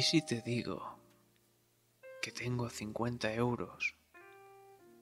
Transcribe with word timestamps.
¿Y 0.00 0.02
si 0.02 0.22
te 0.22 0.40
digo 0.40 0.98
que 2.22 2.32
tengo 2.32 2.70
50 2.70 3.34
euros? 3.34 3.96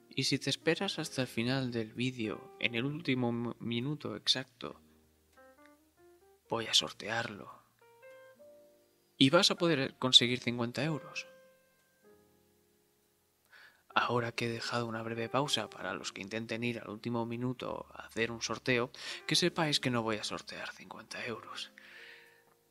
¿Y 0.08 0.24
si 0.24 0.40
te 0.40 0.50
esperas 0.50 0.98
hasta 0.98 1.22
el 1.22 1.28
final 1.28 1.70
del 1.70 1.92
vídeo, 1.92 2.56
en 2.58 2.74
el 2.74 2.84
último 2.84 3.54
minuto 3.60 4.16
exacto, 4.16 4.80
voy 6.48 6.66
a 6.66 6.74
sortearlo? 6.74 7.62
Y 9.16 9.30
vas 9.30 9.52
a 9.52 9.54
poder 9.54 9.94
conseguir 9.98 10.40
50 10.40 10.82
euros. 10.82 11.28
Ahora 14.00 14.30
que 14.30 14.46
he 14.46 14.48
dejado 14.48 14.86
una 14.86 15.02
breve 15.02 15.28
pausa 15.28 15.68
para 15.68 15.92
los 15.92 16.12
que 16.12 16.20
intenten 16.20 16.62
ir 16.62 16.78
al 16.78 16.88
último 16.88 17.26
minuto 17.26 17.88
a 17.92 18.06
hacer 18.06 18.30
un 18.30 18.40
sorteo, 18.40 18.92
que 19.26 19.34
sepáis 19.34 19.80
que 19.80 19.90
no 19.90 20.04
voy 20.04 20.18
a 20.18 20.24
sortear 20.24 20.70
50 20.72 21.26
euros. 21.26 21.72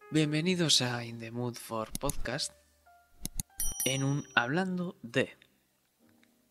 Bienvenidos 0.09 0.81
a 0.81 1.03
In 1.03 1.19
the 1.19 1.31
Mood 1.31 1.55
for 1.55 1.91
Podcast 1.99 2.53
en 3.83 4.05
un 4.05 4.25
Hablando 4.35 4.95
de. 5.01 5.37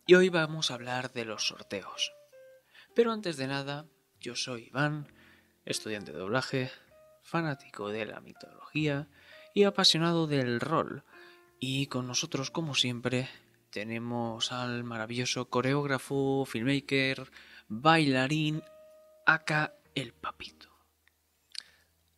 Y 0.05 0.13
hoy 0.13 0.29
vamos 0.29 0.69
a 0.69 0.75
hablar 0.75 1.11
de 1.11 1.25
los 1.25 1.47
sorteos. 1.47 2.13
Pero 2.93 3.11
antes 3.11 3.35
de 3.35 3.47
nada, 3.47 3.87
yo 4.19 4.35
soy 4.35 4.67
Iván, 4.67 5.11
estudiante 5.65 6.11
de 6.11 6.19
doblaje, 6.19 6.69
fanático 7.23 7.89
de 7.89 8.05
la 8.05 8.21
mitología 8.21 9.07
y 9.55 9.63
apasionado 9.63 10.27
del 10.27 10.59
rol. 10.59 11.03
Y 11.59 11.87
con 11.87 12.05
nosotros, 12.05 12.51
como 12.51 12.75
siempre, 12.75 13.27
tenemos 13.69 14.51
al 14.51 14.83
maravilloso 14.83 15.49
coreógrafo, 15.49 16.45
filmmaker, 16.45 17.29
bailarín, 17.67 18.63
acá 19.25 19.73
el 19.95 20.13
papito. 20.13 20.69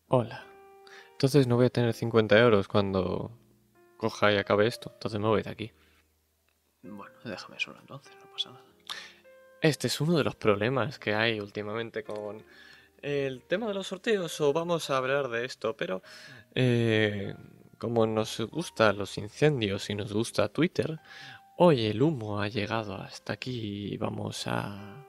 Hola. 0.08 0.46
Entonces 1.12 1.48
no 1.48 1.58
voy 1.58 1.66
a 1.66 1.70
tener 1.70 1.94
50 1.94 2.40
euros 2.40 2.68
cuando 2.68 3.32
coja 3.98 4.32
y 4.32 4.38
acabe 4.38 4.68
esto. 4.68 4.92
Entonces 4.94 5.20
me 5.20 5.28
voy 5.28 5.44
de 5.44 5.50
aquí. 5.50 5.72
Bueno, 6.82 7.14
déjame 7.26 7.60
solo 7.60 7.80
entonces, 7.82 8.14
no 8.24 8.32
pasa 8.32 8.52
nada. 8.52 8.64
Este 9.62 9.88
es 9.88 10.00
uno 10.00 10.18
de 10.18 10.24
los 10.24 10.36
problemas 10.36 10.98
que 10.98 11.14
hay 11.14 11.42
últimamente 11.42 12.04
con 12.04 12.42
el 13.02 13.44
tema 13.44 13.68
de 13.68 13.74
los 13.74 13.88
sorteos. 13.88 14.40
O 14.40 14.54
vamos 14.54 14.90
a 14.90 14.98
hablar 14.98 15.28
de 15.28 15.44
esto, 15.44 15.76
pero 15.76 16.02
eh, 16.56 17.36
como 17.78 18.08
nos 18.08 18.40
gustan 18.42 18.98
los 18.98 19.18
incendios 19.18 19.90
y 19.90 19.96
nos 19.96 20.14
gusta 20.14 20.48
Twitter, 20.48 21.00
hoy 21.62 21.88
el 21.88 22.02
humo 22.02 22.42
ha 22.42 22.48
llegado 22.48 22.96
hasta 22.96 23.34
aquí 23.34 23.94
y 23.94 23.98
vamos 23.98 24.48
a 24.48 25.06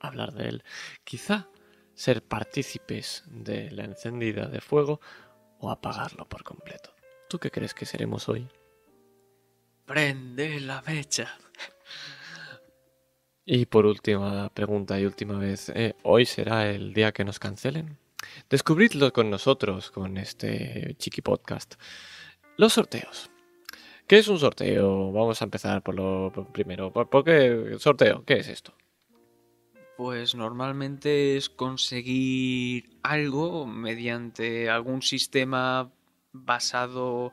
hablar 0.00 0.32
de 0.32 0.48
él. 0.48 0.64
Quizá 1.04 1.48
ser 1.94 2.22
partícipes 2.22 3.22
de 3.28 3.70
la 3.70 3.84
encendida 3.84 4.46
de 4.46 4.60
fuego 4.60 5.00
o 5.60 5.70
apagarlo 5.70 6.28
por 6.28 6.42
completo. 6.42 6.92
¿Tú 7.28 7.38
qué 7.38 7.50
crees 7.50 7.74
que 7.74 7.86
seremos 7.86 8.28
hoy? 8.28 8.48
Prende 9.86 10.60
la 10.60 10.82
mecha. 10.82 11.38
Y 13.44 13.66
por 13.66 13.86
última 13.86 14.48
pregunta 14.48 14.98
y 14.98 15.04
última 15.04 15.38
vez, 15.38 15.68
eh, 15.68 15.94
¿hoy 16.02 16.26
será 16.26 16.70
el 16.70 16.92
día 16.92 17.12
que 17.12 17.24
nos 17.24 17.38
cancelen? 17.38 17.98
Descubridlo 18.50 19.12
con 19.12 19.30
nosotros, 19.30 19.92
con 19.92 20.16
este 20.16 20.96
chiqui 20.98 21.20
podcast. 21.20 21.74
Los 22.56 22.72
sorteos. 22.72 23.30
¿Qué 24.06 24.18
es 24.18 24.28
un 24.28 24.38
sorteo? 24.38 25.12
Vamos 25.12 25.40
a 25.40 25.44
empezar 25.44 25.82
por 25.82 25.94
lo 25.94 26.30
primero. 26.52 26.92
¿Por, 26.92 27.08
por 27.08 27.24
qué 27.24 27.76
sorteo? 27.78 28.24
¿Qué 28.24 28.34
es 28.34 28.48
esto? 28.48 28.74
Pues 29.96 30.34
normalmente 30.34 31.36
es 31.36 31.48
conseguir 31.48 32.98
algo 33.02 33.66
mediante 33.66 34.68
algún 34.68 35.02
sistema 35.02 35.90
basado 36.32 37.32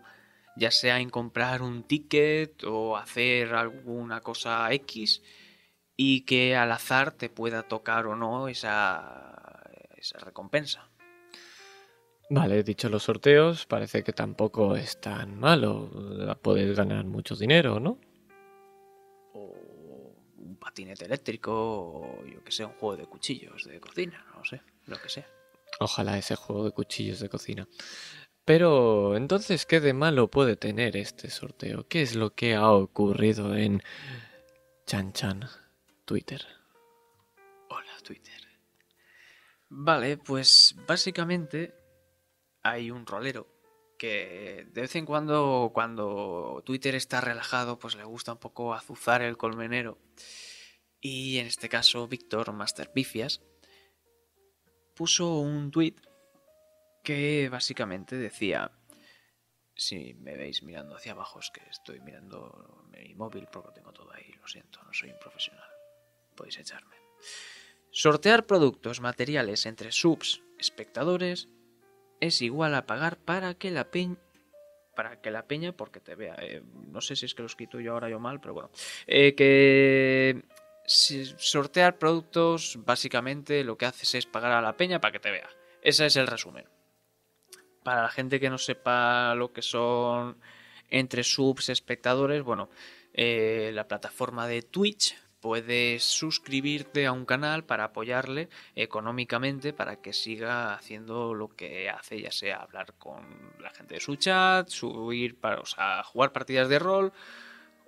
ya 0.55 0.71
sea 0.71 0.99
en 0.99 1.09
comprar 1.09 1.61
un 1.61 1.83
ticket 1.83 2.63
o 2.63 2.97
hacer 2.97 3.55
alguna 3.55 4.21
cosa 4.21 4.71
X 4.73 5.21
y 5.95 6.21
que 6.21 6.55
al 6.55 6.71
azar 6.71 7.11
te 7.11 7.29
pueda 7.29 7.63
tocar 7.63 8.05
o 8.07 8.15
no 8.15 8.47
esa, 8.47 9.63
esa 9.95 10.19
recompensa. 10.19 10.90
Vale, 12.33 12.63
dicho 12.63 12.87
los 12.87 13.03
sorteos, 13.03 13.65
parece 13.65 14.05
que 14.05 14.13
tampoco 14.13 14.77
es 14.77 15.01
tan 15.01 15.37
malo. 15.37 16.37
Puedes 16.41 16.77
ganar 16.77 17.03
mucho 17.03 17.35
dinero, 17.35 17.77
¿no? 17.77 17.99
O 19.33 19.53
un 20.37 20.55
patinete 20.55 21.03
eléctrico 21.03 21.51
o 21.51 22.25
yo 22.25 22.41
que 22.41 22.53
sé, 22.53 22.63
un 22.63 22.71
juego 22.71 22.95
de 22.95 23.05
cuchillos 23.05 23.65
de 23.65 23.81
cocina, 23.81 24.25
no 24.33 24.45
sé, 24.45 24.61
lo 24.85 24.95
que 24.95 25.09
sea. 25.09 25.27
Ojalá 25.81 26.17
ese 26.17 26.37
juego 26.37 26.63
de 26.63 26.71
cuchillos 26.71 27.19
de 27.19 27.27
cocina. 27.27 27.67
Pero 28.45 29.17
entonces, 29.17 29.65
¿qué 29.65 29.81
de 29.81 29.91
malo 29.91 30.29
puede 30.29 30.55
tener 30.55 30.95
este 30.95 31.29
sorteo? 31.29 31.85
¿Qué 31.89 32.01
es 32.01 32.15
lo 32.15 32.33
que 32.33 32.55
ha 32.55 32.71
ocurrido 32.71 33.57
en 33.57 33.83
Chan 34.85 35.11
Chan, 35.11 35.49
Twitter? 36.05 36.47
Hola, 37.67 37.91
Twitter. 38.01 38.39
Vale, 39.67 40.15
pues 40.15 40.77
básicamente 40.87 41.80
hay 42.63 42.91
un 42.91 43.05
rolero 43.05 43.47
que 43.97 44.67
de 44.71 44.81
vez 44.81 44.95
en 44.95 45.05
cuando, 45.05 45.69
cuando 45.73 46.63
Twitter 46.65 46.95
está 46.95 47.21
relajado, 47.21 47.77
pues 47.77 47.95
le 47.95 48.03
gusta 48.03 48.33
un 48.33 48.39
poco 48.39 48.73
azuzar 48.73 49.21
el 49.21 49.37
colmenero. 49.37 49.99
Y 50.99 51.37
en 51.37 51.47
este 51.47 51.69
caso, 51.69 52.07
Víctor 52.07 52.51
Master 52.51 52.91
Pifias 52.91 53.41
puso 54.95 55.37
un 55.39 55.69
tweet 55.69 55.95
que 57.03 57.49
básicamente 57.49 58.15
decía, 58.15 58.71
si 59.75 60.13
me 60.15 60.35
veis 60.35 60.63
mirando 60.63 60.95
hacia 60.95 61.13
abajo 61.13 61.39
es 61.39 61.49
que 61.51 61.61
estoy 61.69 61.99
mirando 62.01 62.85
mi 62.91 63.13
móvil 63.15 63.47
porque 63.51 63.69
lo 63.69 63.73
tengo 63.73 63.93
todo 63.93 64.11
ahí, 64.13 64.31
lo 64.39 64.47
siento, 64.47 64.81
no 64.83 64.93
soy 64.93 65.11
un 65.11 65.19
profesional, 65.19 65.69
podéis 66.35 66.59
echarme. 66.59 66.95
Sortear 67.91 68.45
productos 68.45 69.01
materiales 69.01 69.65
entre 69.65 69.91
subs, 69.91 70.41
espectadores, 70.59 71.49
es 72.21 72.41
igual 72.41 72.73
a 72.75 72.85
pagar 72.85 73.17
para 73.17 73.53
que 73.55 73.71
la 73.71 73.91
peña... 73.91 74.17
Para 74.95 75.21
que 75.21 75.31
la 75.31 75.47
peña, 75.47 75.71
porque 75.71 75.99
te 75.99 76.15
vea, 76.15 76.35
eh, 76.41 76.61
no 76.87 77.01
sé 77.01 77.15
si 77.15 77.25
es 77.25 77.33
que 77.33 77.41
lo 77.41 77.47
escrito 77.47 77.79
yo 77.79 77.93
ahora 77.93 78.09
yo 78.09 78.19
mal, 78.19 78.41
pero 78.41 78.53
bueno, 78.53 78.71
eh, 79.07 79.35
que 79.35 80.43
si 80.85 81.25
sortear 81.25 81.97
productos 81.97 82.77
básicamente 82.85 83.63
lo 83.63 83.77
que 83.77 83.85
haces 83.85 84.15
es 84.15 84.25
pagar 84.25 84.51
a 84.51 84.61
la 84.61 84.75
peña 84.75 84.99
para 84.99 85.13
que 85.13 85.19
te 85.19 85.31
vea. 85.31 85.49
Ese 85.81 86.05
es 86.05 86.15
el 86.17 86.27
resumen 86.27 86.65
para 87.83 88.03
la 88.03 88.09
gente 88.09 88.39
que 88.39 88.49
no 88.49 88.57
sepa 88.57 89.35
lo 89.35 89.51
que 89.51 89.61
son 89.61 90.37
entre 90.89 91.23
subs 91.23 91.69
espectadores, 91.69 92.43
bueno, 92.43 92.69
eh, 93.13 93.71
la 93.73 93.87
plataforma 93.87 94.47
de 94.47 94.61
Twitch 94.61 95.17
puedes 95.41 96.03
suscribirte 96.03 97.07
a 97.07 97.11
un 97.11 97.25
canal 97.25 97.65
para 97.65 97.85
apoyarle 97.85 98.47
económicamente 98.75 99.73
para 99.73 100.01
que 100.01 100.13
siga 100.13 100.73
haciendo 100.75 101.33
lo 101.33 101.49
que 101.49 101.89
hace, 101.89 102.21
ya 102.21 102.31
sea 102.31 102.57
hablar 102.57 102.93
con 102.97 103.53
la 103.59 103.71
gente 103.71 103.95
de 103.95 103.99
su 103.99 104.15
chat, 104.15 104.69
subir 104.69 105.39
para, 105.39 105.61
jugar 106.03 106.31
partidas 106.31 106.69
de 106.69 106.79
rol, 106.79 107.11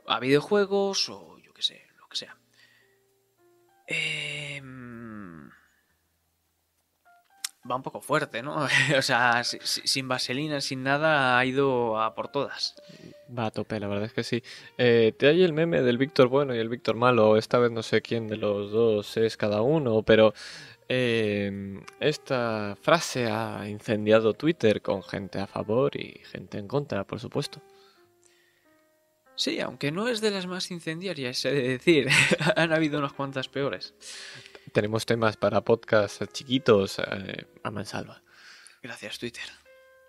a 0.07 0.19
videojuegos 0.19 1.07
o 1.09 1.37
yo 1.39 1.53
que 1.53 1.61
sé, 1.61 1.85
lo 1.99 2.07
que 2.07 2.17
sea. 2.17 2.35
Eh, 3.87 4.61
va 7.69 7.75
un 7.75 7.81
poco 7.83 8.01
fuerte, 8.01 8.41
¿no? 8.43 8.67
o 8.97 9.01
sea, 9.01 9.43
si- 9.43 9.59
si- 9.63 9.87
sin 9.87 10.07
vaselina, 10.07 10.61
sin 10.61 10.83
nada, 10.83 11.37
ha 11.37 11.45
ido 11.45 11.99
a 12.01 12.13
por 12.15 12.27
todas. 12.29 12.75
Va 13.37 13.47
a 13.47 13.51
tope, 13.51 13.79
la 13.79 13.87
verdad 13.87 14.05
es 14.05 14.13
que 14.13 14.23
sí. 14.23 14.43
Eh, 14.77 15.13
te 15.17 15.27
hay 15.27 15.43
el 15.43 15.53
meme 15.53 15.81
del 15.81 15.97
Víctor 15.97 16.27
bueno 16.27 16.53
y 16.55 16.59
el 16.59 16.69
Víctor 16.69 16.95
malo. 16.95 17.37
Esta 17.37 17.57
vez 17.59 17.71
no 17.71 17.81
sé 17.83 18.01
quién 18.01 18.27
de 18.27 18.37
los 18.37 18.71
dos 18.71 19.17
es 19.17 19.37
cada 19.37 19.61
uno, 19.61 20.03
pero 20.03 20.33
eh, 20.89 21.79
esta 21.99 22.77
frase 22.81 23.27
ha 23.31 23.67
incendiado 23.67 24.33
Twitter 24.33 24.81
con 24.81 25.01
gente 25.01 25.39
a 25.39 25.47
favor 25.47 25.95
y 25.95 26.21
gente 26.31 26.57
en 26.59 26.67
contra, 26.67 27.05
por 27.05 27.19
supuesto. 27.19 27.61
Sí, 29.35 29.59
aunque 29.59 29.91
no 29.91 30.07
es 30.07 30.21
de 30.21 30.29
las 30.29 30.45
más 30.45 30.69
incendiarias, 30.69 31.43
he 31.45 31.51
de 31.51 31.67
decir, 31.69 32.07
han 32.55 32.71
habido 32.71 32.99
unas 32.99 33.13
cuantas 33.13 33.47
peores. 33.47 33.95
Tenemos 34.73 35.05
temas 35.05 35.37
para 35.37 35.63
podcasts 35.63 36.27
chiquitos 36.33 36.97
eh, 36.97 37.45
a 37.63 37.69
mansalva. 37.69 38.23
Gracias, 38.81 39.19
Twitter. 39.19 39.45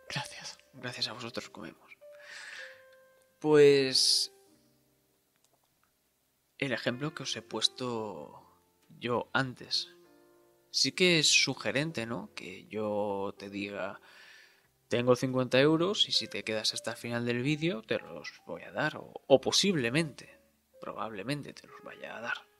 Gracias. 0.09 0.59
Gracias 0.73 1.09
a 1.09 1.13
vosotros 1.13 1.51
comemos. 1.51 1.99
Pues... 3.41 4.33
El 6.57 6.73
ejemplo 6.73 7.15
que 7.15 7.25
os 7.25 7.37
he 7.37 7.43
puesto 7.43 8.43
yo 8.89 9.29
antes. 9.35 9.91
Sí 10.71 10.93
que 10.93 11.19
es 11.19 11.29
sugerente, 11.29 12.07
¿no? 12.07 12.33
Que 12.35 12.67
yo 12.67 13.35
te 13.39 13.51
diga, 13.51 14.01
tengo 14.89 15.15
50 15.15 15.61
euros 15.61 16.09
y 16.09 16.13
si 16.13 16.27
te 16.27 16.43
quedas 16.43 16.73
hasta 16.73 16.93
el 16.93 16.97
final 16.97 17.27
del 17.27 17.43
vídeo 17.43 17.83
te 17.83 17.99
los 17.99 18.41
voy 18.47 18.63
a 18.63 18.73
dar. 18.73 18.97
O, 18.97 19.13
o 19.27 19.41
posiblemente, 19.43 20.41
probablemente 20.81 21.53
te 21.53 21.67
los 21.67 21.83
vaya 21.83 22.17
a 22.17 22.21
dar. 22.23 22.54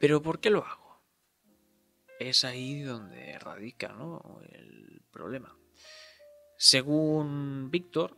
Pero 0.00 0.22
¿por 0.22 0.40
qué 0.40 0.48
lo 0.48 0.64
hago? 0.64 0.98
Es 2.18 2.44
ahí 2.44 2.80
donde 2.80 3.38
radica 3.38 3.88
¿no? 3.88 4.40
el 4.50 5.02
problema. 5.10 5.54
Según 6.56 7.70
Víctor, 7.70 8.16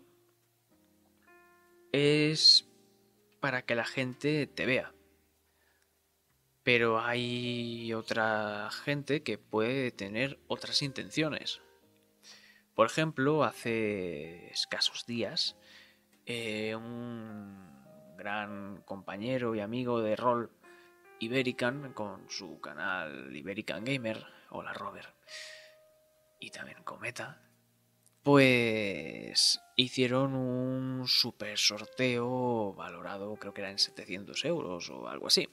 es 1.90 2.69
para 3.40 3.62
que 3.62 3.75
la 3.75 3.84
gente 3.84 4.46
te 4.46 4.64
vea. 4.64 4.94
Pero 6.62 7.00
hay 7.00 7.93
otra 7.93 8.70
gente 8.70 9.25
que 9.25 9.37
puede 9.37 9.90
tener 9.90 10.38
otras 10.46 10.82
intenciones. 10.82 11.61
Por 12.75 12.87
ejemplo, 12.87 13.43
hace 13.43 14.52
escasos 14.52 15.05
días, 15.05 15.56
eh, 16.26 16.76
un 16.76 18.17
gran 18.17 18.82
compañero 18.84 19.56
y 19.56 19.61
amigo 19.61 20.00
de 20.00 20.14
rol 20.14 20.52
Iberican 21.23 21.93
con 21.93 22.29
su 22.29 22.61
canal 22.61 23.35
Iberican 23.35 23.85
Gamer, 23.85 24.27
hola 24.51 24.73
Robert, 24.73 25.15
y 26.41 26.51
también 26.51 26.83
Cometa, 26.83 27.41
pues 28.25 29.61
hicieron 29.77 30.35
un 30.35 31.07
super 31.07 31.57
sorteo 31.57 32.75
valorado 32.75 33.37
creo 33.37 33.55
que 33.55 33.61
era 33.61 33.71
en 33.71 33.79
700 33.79 34.45
euros 34.47 34.91
o 34.91 35.07
algo 35.07 35.29
así. 35.29 35.49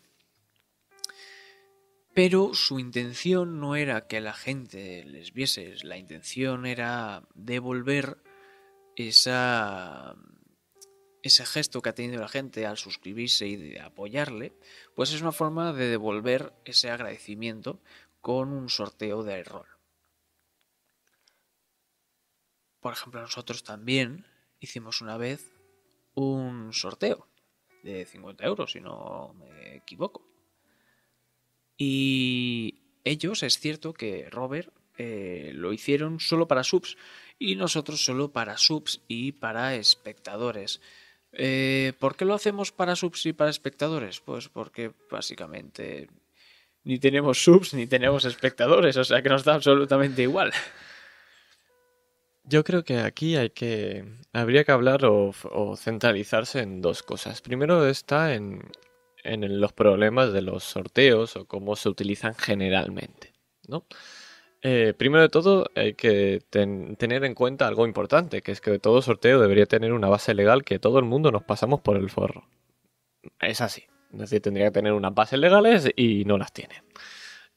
Pero 2.15 2.55
su 2.55 2.79
intención 2.79 3.59
no 3.59 3.75
era 3.75 4.07
que 4.07 4.21
la 4.21 4.33
gente 4.33 5.03
les 5.03 5.33
viese, 5.33 5.75
la 5.83 5.97
intención 5.97 6.65
era 6.65 7.27
devolver 7.35 8.17
esa, 8.95 10.15
ese 11.23 11.45
gesto 11.45 11.81
que 11.81 11.89
ha 11.89 11.95
tenido 11.95 12.19
la 12.19 12.27
gente 12.27 12.65
al 12.65 12.77
suscribirse 12.77 13.47
y 13.47 13.55
de 13.55 13.79
apoyarle, 13.79 14.53
pues 14.95 15.13
es 15.13 15.21
una 15.21 15.31
forma 15.31 15.73
de 15.73 15.87
devolver 15.87 16.53
ese 16.65 16.89
agradecimiento 16.89 17.81
con 18.21 18.53
un 18.53 18.69
sorteo 18.69 19.23
de 19.23 19.43
rol. 19.43 19.67
Por 22.79 22.93
ejemplo, 22.93 23.21
nosotros 23.21 23.63
también 23.63 24.25
hicimos 24.59 25.01
una 25.01 25.17
vez 25.17 25.53
un 26.13 26.73
sorteo 26.73 27.27
de 27.83 28.05
50 28.05 28.45
euros, 28.45 28.71
si 28.71 28.79
no 28.79 29.33
me 29.33 29.75
equivoco. 29.75 30.25
Y 31.77 32.81
ellos, 33.03 33.43
es 33.43 33.59
cierto 33.59 33.93
que 33.93 34.29
Robert 34.29 34.73
eh, 34.97 35.51
lo 35.53 35.71
hicieron 35.71 36.19
solo 36.19 36.47
para 36.47 36.65
subs 36.65 36.97
y 37.37 37.55
nosotros 37.55 38.03
solo 38.03 38.33
para 38.33 38.57
subs 38.57 39.01
y 39.07 39.31
para 39.31 39.75
espectadores. 39.75 40.81
Eh, 41.33 41.93
¿Por 41.99 42.15
qué 42.15 42.25
lo 42.25 42.33
hacemos 42.33 42.71
para 42.71 42.95
subs 42.95 43.25
y 43.25 43.33
para 43.33 43.49
espectadores? 43.49 44.19
Pues 44.19 44.49
porque 44.49 44.91
básicamente 45.11 46.07
ni 46.83 46.97
tenemos 46.97 47.43
subs 47.43 47.73
ni 47.73 47.87
tenemos 47.87 48.25
espectadores, 48.25 48.97
o 48.97 49.03
sea 49.03 49.21
que 49.21 49.29
nos 49.29 49.43
da 49.43 49.55
absolutamente 49.55 50.23
igual. 50.23 50.51
Yo 52.43 52.63
creo 52.63 52.83
que 52.83 52.97
aquí 52.97 53.35
hay 53.35 53.51
que. 53.51 54.05
habría 54.33 54.63
que 54.63 54.71
hablar 54.71 55.05
o, 55.05 55.31
centralizarse 55.77 56.61
en 56.61 56.81
dos 56.81 57.03
cosas. 57.03 57.41
Primero 57.41 57.87
está 57.87 58.33
en, 58.33 58.63
los 59.23 59.71
problemas 59.73 60.33
de 60.33 60.41
los 60.41 60.63
sorteos 60.63 61.35
o 61.35 61.45
cómo 61.45 61.75
se 61.75 61.89
utilizan 61.89 62.33
generalmente. 62.33 63.33
¿no? 63.67 63.85
Eh, 64.61 64.93
primero 64.97 65.21
de 65.21 65.29
todo, 65.29 65.69
hay 65.75 65.93
que 65.93 66.41
tener 66.49 67.23
en 67.23 67.33
cuenta 67.33 67.67
algo 67.67 67.85
importante, 67.85 68.41
que 68.41 68.51
es 68.51 68.59
que 68.59 68.77
todo 68.79 69.01
sorteo 69.01 69.39
debería 69.39 69.65
tener 69.65 69.93
una 69.93 70.09
base 70.09 70.33
legal 70.33 70.63
que 70.63 70.79
todo 70.79 70.99
el 70.99 71.05
mundo 71.05 71.31
nos 71.31 71.43
pasamos 71.43 71.79
por 71.79 71.95
el 71.97 72.09
forro. 72.09 72.45
Es 73.39 73.61
así. 73.61 73.83
Es 74.13 74.19
decir, 74.19 74.41
tendría 74.41 74.65
que 74.65 74.71
tener 74.71 74.93
unas 74.93 75.13
bases 75.13 75.39
legales 75.39 75.89
y 75.95 76.25
no 76.25 76.37
las 76.37 76.51
tiene. 76.51 76.83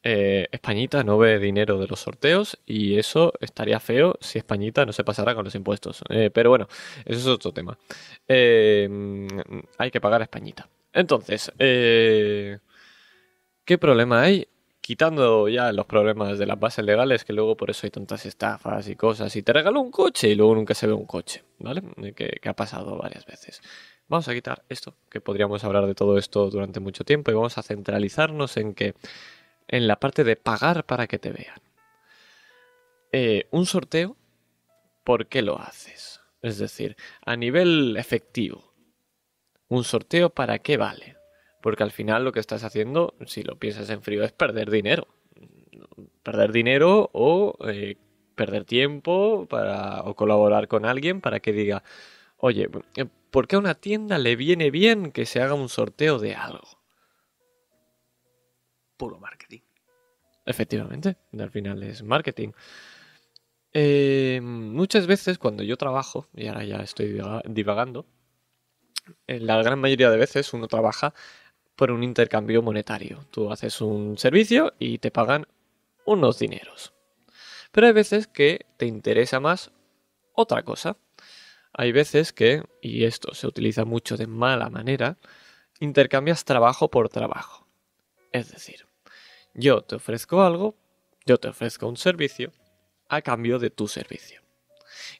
Eh, 0.04 0.48
Españita 0.50 1.04
no 1.04 1.16
ve 1.16 1.38
dinero 1.38 1.78
de 1.78 1.86
los 1.86 2.00
sorteos 2.00 2.58
y 2.66 2.98
eso 2.98 3.32
estaría 3.40 3.78
feo 3.78 4.16
si 4.20 4.38
Españita 4.38 4.84
no 4.84 4.92
se 4.92 5.04
pasara 5.04 5.34
con 5.34 5.44
los 5.44 5.54
impuestos. 5.54 6.02
Eh, 6.10 6.30
pero 6.32 6.50
bueno, 6.50 6.68
eso 7.04 7.18
es 7.18 7.26
otro 7.26 7.52
tema. 7.52 7.78
Eh, 8.28 8.88
hay 9.78 9.90
que 9.90 10.00
pagar 10.00 10.20
a 10.20 10.24
Españita. 10.24 10.68
Entonces, 10.92 11.52
¿qué 11.58 12.58
problema 13.78 14.22
hay? 14.22 14.46
Quitando 14.92 15.48
ya 15.48 15.72
los 15.72 15.86
problemas 15.86 16.38
de 16.38 16.44
las 16.44 16.60
bases 16.60 16.84
legales, 16.84 17.24
que 17.24 17.32
luego 17.32 17.56
por 17.56 17.70
eso 17.70 17.86
hay 17.86 17.90
tantas 17.90 18.26
estafas 18.26 18.86
y 18.88 18.94
cosas, 18.94 19.34
y 19.36 19.42
te 19.42 19.50
regaló 19.50 19.80
un 19.80 19.90
coche 19.90 20.28
y 20.28 20.34
luego 20.34 20.54
nunca 20.54 20.74
se 20.74 20.86
ve 20.86 20.92
un 20.92 21.06
coche, 21.06 21.42
¿vale? 21.60 21.82
que 22.14 22.46
ha 22.46 22.52
pasado 22.52 22.98
varias 22.98 23.24
veces. 23.24 23.62
Vamos 24.06 24.28
a 24.28 24.34
quitar 24.34 24.64
esto, 24.68 24.94
que 25.08 25.22
podríamos 25.22 25.64
hablar 25.64 25.86
de 25.86 25.94
todo 25.94 26.18
esto 26.18 26.50
durante 26.50 26.78
mucho 26.78 27.04
tiempo, 27.04 27.30
y 27.30 27.34
vamos 27.34 27.56
a 27.56 27.62
centralizarnos 27.62 28.58
en 28.58 28.74
que 28.74 28.92
en 29.66 29.88
la 29.88 29.96
parte 29.96 30.24
de 30.24 30.36
pagar 30.36 30.84
para 30.84 31.06
que 31.06 31.18
te 31.18 31.32
vean. 31.32 31.56
Eh, 33.12 33.48
un 33.50 33.64
sorteo, 33.64 34.18
¿por 35.04 35.26
qué 35.26 35.40
lo 35.40 35.58
haces? 35.58 36.20
Es 36.42 36.58
decir, 36.58 36.98
a 37.24 37.34
nivel 37.34 37.96
efectivo, 37.96 38.74
un 39.68 39.84
sorteo 39.84 40.28
para 40.28 40.58
qué 40.58 40.76
vale? 40.76 41.16
Porque 41.62 41.82
al 41.82 41.90
final 41.90 42.24
lo 42.24 42.32
que 42.32 42.40
estás 42.40 42.64
haciendo, 42.64 43.14
si 43.24 43.42
lo 43.42 43.56
piensas 43.56 43.88
en 43.88 44.02
frío, 44.02 44.24
es 44.24 44.32
perder 44.32 44.70
dinero. 44.70 45.08
Perder 46.22 46.52
dinero 46.52 47.08
o 47.14 47.56
eh, 47.66 47.96
perder 48.34 48.64
tiempo 48.66 49.46
para, 49.48 50.02
o 50.02 50.14
colaborar 50.14 50.68
con 50.68 50.84
alguien 50.84 51.22
para 51.22 51.40
que 51.40 51.52
diga, 51.52 51.82
oye, 52.36 52.68
¿por 53.30 53.48
qué 53.48 53.56
a 53.56 53.60
una 53.60 53.74
tienda 53.74 54.18
le 54.18 54.36
viene 54.36 54.70
bien 54.70 55.12
que 55.12 55.24
se 55.24 55.40
haga 55.40 55.54
un 55.54 55.70
sorteo 55.70 56.18
de 56.18 56.34
algo? 56.34 56.82
puro 59.02 59.18
marketing. 59.18 59.62
Efectivamente, 60.46 61.16
al 61.36 61.50
final 61.50 61.82
es 61.82 62.04
marketing. 62.04 62.50
Eh, 63.72 64.38
muchas 64.40 65.08
veces 65.08 65.38
cuando 65.38 65.64
yo 65.64 65.76
trabajo, 65.76 66.28
y 66.36 66.46
ahora 66.46 66.62
ya 66.62 66.76
estoy 66.76 67.20
divagando, 67.46 68.06
en 69.26 69.44
la 69.44 69.60
gran 69.60 69.80
mayoría 69.80 70.08
de 70.08 70.18
veces 70.18 70.52
uno 70.52 70.68
trabaja 70.68 71.14
por 71.76 71.90
un 71.90 72.02
intercambio 72.02 72.62
monetario. 72.62 73.26
Tú 73.30 73.50
haces 73.50 73.80
un 73.80 74.18
servicio 74.18 74.74
y 74.78 74.98
te 74.98 75.10
pagan 75.10 75.46
unos 76.04 76.38
dineros. 76.38 76.92
Pero 77.70 77.86
hay 77.86 77.92
veces 77.92 78.26
que 78.26 78.66
te 78.76 78.86
interesa 78.86 79.40
más 79.40 79.72
otra 80.34 80.62
cosa. 80.62 80.96
Hay 81.72 81.92
veces 81.92 82.32
que, 82.32 82.62
y 82.82 83.04
esto 83.04 83.34
se 83.34 83.46
utiliza 83.46 83.84
mucho 83.84 84.16
de 84.16 84.26
mala 84.26 84.68
manera, 84.68 85.16
intercambias 85.80 86.44
trabajo 86.44 86.90
por 86.90 87.08
trabajo. 87.08 87.66
Es 88.30 88.50
decir, 88.50 88.86
yo 89.54 89.82
te 89.82 89.96
ofrezco 89.96 90.42
algo, 90.42 90.76
yo 91.24 91.38
te 91.38 91.48
ofrezco 91.48 91.86
un 91.86 91.96
servicio 91.96 92.52
a 93.08 93.22
cambio 93.22 93.58
de 93.58 93.70
tu 93.70 93.88
servicio. 93.88 94.42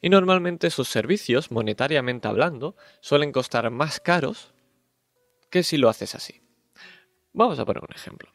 Y 0.01 0.09
normalmente 0.09 0.67
esos 0.67 0.87
servicios, 0.87 1.51
monetariamente 1.51 2.27
hablando, 2.27 2.75
suelen 3.01 3.31
costar 3.31 3.69
más 3.71 3.99
caros 3.99 4.53
que 5.49 5.63
si 5.63 5.77
lo 5.77 5.89
haces 5.89 6.15
así. 6.15 6.42
Vamos 7.33 7.57
a 7.57 7.65
poner 7.65 7.83
un 7.83 7.95
ejemplo. 7.95 8.29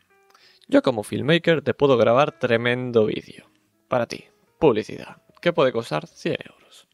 Yo 0.67 0.83
como 0.83 1.05
filmmaker 1.05 1.63
te 1.63 1.73
puedo 1.73 1.97
grabar 1.97 2.39
tremendo 2.39 3.07
vídeo. 3.07 3.47
Para 3.87 4.07
ti, 4.07 4.25
publicidad, 4.59 5.23
que 5.41 5.53
puede 5.53 5.73
costar 5.73 6.09
100 6.09 6.37
euros. 6.53 6.89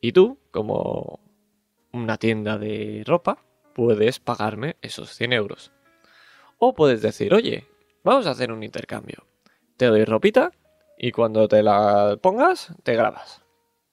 Y 0.00 0.12
tú, 0.12 0.38
como 0.50 1.20
una 1.92 2.16
tienda 2.16 2.56
de 2.56 3.04
ropa, 3.06 3.44
puedes 3.74 4.20
pagarme 4.20 4.76
esos 4.80 5.10
100 5.10 5.34
euros. 5.34 5.70
O 6.58 6.74
puedes 6.74 7.02
decir, 7.02 7.34
oye, 7.34 7.66
vamos 8.02 8.26
a 8.26 8.30
hacer 8.30 8.50
un 8.50 8.62
intercambio. 8.62 9.26
Te 9.76 9.86
doy 9.86 10.04
ropita 10.04 10.50
y 10.96 11.12
cuando 11.12 11.46
te 11.46 11.62
la 11.62 12.18
pongas, 12.22 12.74
te 12.82 12.94
grabas. 12.94 13.42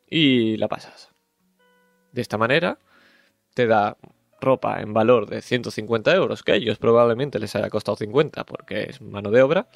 Y 0.07 0.55
la 0.55 0.69
pasas. 0.69 1.11
De 2.13 2.21
esta 2.21 2.37
manera, 2.37 2.79
te 3.53 3.67
da 3.67 3.97
ropa 4.41 4.81
en 4.81 4.93
valor 4.93 5.29
de 5.29 5.41
150 5.41 6.13
euros, 6.15 6.43
que 6.43 6.51
a 6.53 6.55
ellos 6.55 6.77
probablemente 6.77 7.39
les 7.39 7.55
haya 7.55 7.69
costado 7.69 7.95
50 7.95 8.45
porque 8.45 8.87
es 8.89 9.01
mano 9.01 9.31
de 9.31 9.41
obra. 9.41 9.69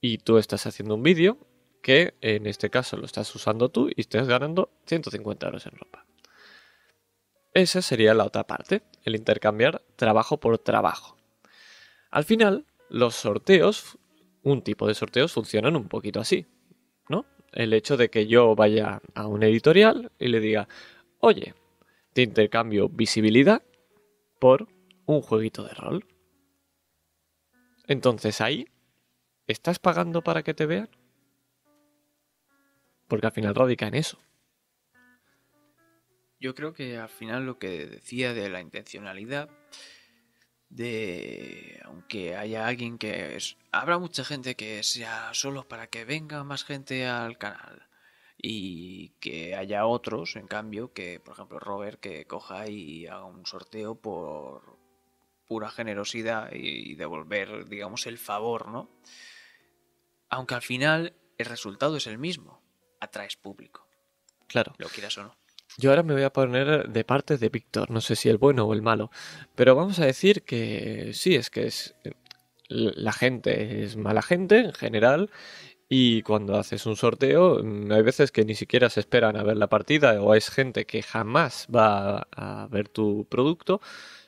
Y 0.00 0.18
tú 0.18 0.38
estás 0.38 0.66
haciendo 0.66 0.94
un 0.94 1.02
vídeo 1.02 1.38
que 1.82 2.14
en 2.20 2.46
este 2.46 2.70
caso 2.70 2.96
lo 2.96 3.04
estás 3.04 3.32
usando 3.34 3.68
tú 3.68 3.88
y 3.94 4.00
estás 4.00 4.26
ganando 4.26 4.70
150 4.86 5.46
euros 5.46 5.66
en 5.66 5.72
ropa. 5.72 6.06
Esa 7.52 7.82
sería 7.82 8.14
la 8.14 8.24
otra 8.24 8.44
parte, 8.44 8.82
el 9.04 9.14
intercambiar 9.14 9.82
trabajo 9.94 10.40
por 10.40 10.58
trabajo. 10.58 11.16
Al 12.10 12.24
final, 12.24 12.64
los 12.88 13.14
sorteos, 13.14 13.98
un 14.42 14.62
tipo 14.62 14.88
de 14.88 14.94
sorteos 14.94 15.32
funcionan 15.32 15.76
un 15.76 15.88
poquito 15.88 16.20
así, 16.20 16.46
¿no? 17.08 17.26
El 17.52 17.72
hecho 17.72 17.96
de 17.96 18.08
que 18.10 18.26
yo 18.26 18.56
vaya 18.56 19.00
a 19.14 19.26
un 19.26 19.42
editorial 19.42 20.10
y 20.18 20.28
le 20.28 20.40
diga, 20.40 20.68
oye, 21.20 21.54
te 22.14 22.22
intercambio 22.22 22.88
visibilidad 22.88 23.62
por 24.38 24.68
un 25.04 25.20
jueguito 25.20 25.64
de 25.64 25.74
rol. 25.74 26.06
Entonces 27.86 28.40
ahí, 28.40 28.68
¿estás 29.46 29.78
pagando 29.78 30.22
para 30.22 30.42
que 30.42 30.54
te 30.54 30.64
vean? 30.64 30.88
Porque 33.08 33.26
al 33.26 33.32
final 33.32 33.54
radica 33.54 33.88
en 33.88 33.96
eso. 33.96 34.18
Yo 36.40 36.54
creo 36.54 36.72
que 36.72 36.96
al 36.98 37.08
final 37.08 37.46
lo 37.46 37.58
que 37.58 37.86
decía 37.86 38.32
de 38.32 38.48
la 38.48 38.60
intencionalidad 38.60 39.50
de 40.68 41.80
aunque 41.84 42.36
haya 42.36 42.66
alguien 42.66 42.96
que 42.96 43.36
es, 43.36 43.56
habrá 43.70 43.98
mucha 43.98 44.24
gente 44.24 44.54
que 44.54 44.82
sea 44.82 45.32
solo 45.34 45.66
para 45.68 45.88
que 45.88 46.04
venga 46.04 46.42
más 46.44 46.64
gente 46.64 47.06
al 47.06 47.38
canal 47.38 47.88
y 48.36 49.10
que 49.20 49.54
haya 49.54 49.86
otros 49.86 50.36
en 50.36 50.46
cambio 50.46 50.92
que 50.92 51.20
por 51.20 51.34
ejemplo 51.34 51.58
Robert 51.58 52.00
que 52.00 52.26
coja 52.26 52.68
y 52.68 53.06
haga 53.06 53.24
un 53.24 53.46
sorteo 53.46 53.94
por 53.94 54.76
pura 55.46 55.70
generosidad 55.70 56.50
y 56.52 56.94
devolver 56.94 57.68
digamos 57.68 58.06
el 58.06 58.18
favor 58.18 58.68
no 58.68 58.90
aunque 60.28 60.54
al 60.54 60.62
final 60.62 61.14
el 61.38 61.46
resultado 61.46 61.96
es 61.96 62.06
el 62.06 62.18
mismo 62.18 62.60
atraes 63.00 63.36
público 63.36 63.88
Claro. 64.46 64.74
lo 64.78 64.88
quieras 64.88 65.16
o 65.18 65.22
no 65.22 65.36
Yo 65.78 65.90
ahora 65.90 66.02
me 66.02 66.12
voy 66.14 66.22
a 66.22 66.32
poner 66.32 66.88
de 66.88 67.04
parte 67.04 67.38
de 67.38 67.48
Víctor, 67.48 67.90
no 67.90 68.00
sé 68.00 68.14
si 68.14 68.28
el 68.28 68.38
bueno 68.38 68.64
o 68.66 68.74
el 68.74 68.82
malo, 68.82 69.10
pero 69.54 69.74
vamos 69.74 69.98
a 69.98 70.06
decir 70.06 70.42
que 70.42 71.12
sí, 71.14 71.34
es 71.34 71.50
que 71.50 71.66
es 71.66 71.94
la 72.68 73.12
gente 73.12 73.82
es 73.82 73.96
mala 73.96 74.22
gente 74.22 74.58
en 74.58 74.72
general 74.72 75.30
y 75.88 76.22
cuando 76.22 76.56
haces 76.56 76.86
un 76.86 76.96
sorteo 76.96 77.62
mm, 77.62 77.92
hay 77.92 78.02
veces 78.02 78.32
que 78.32 78.44
ni 78.44 78.54
siquiera 78.54 78.90
se 78.90 79.00
esperan 79.00 79.36
a 79.36 79.42
ver 79.42 79.56
la 79.56 79.68
partida 79.68 80.20
o 80.22 80.34
es 80.34 80.50
gente 80.50 80.86
que 80.86 81.02
jamás 81.02 81.66
va 81.74 82.26
a 82.32 82.66
ver 82.70 82.88
tu 82.88 83.26
producto, 83.28 83.80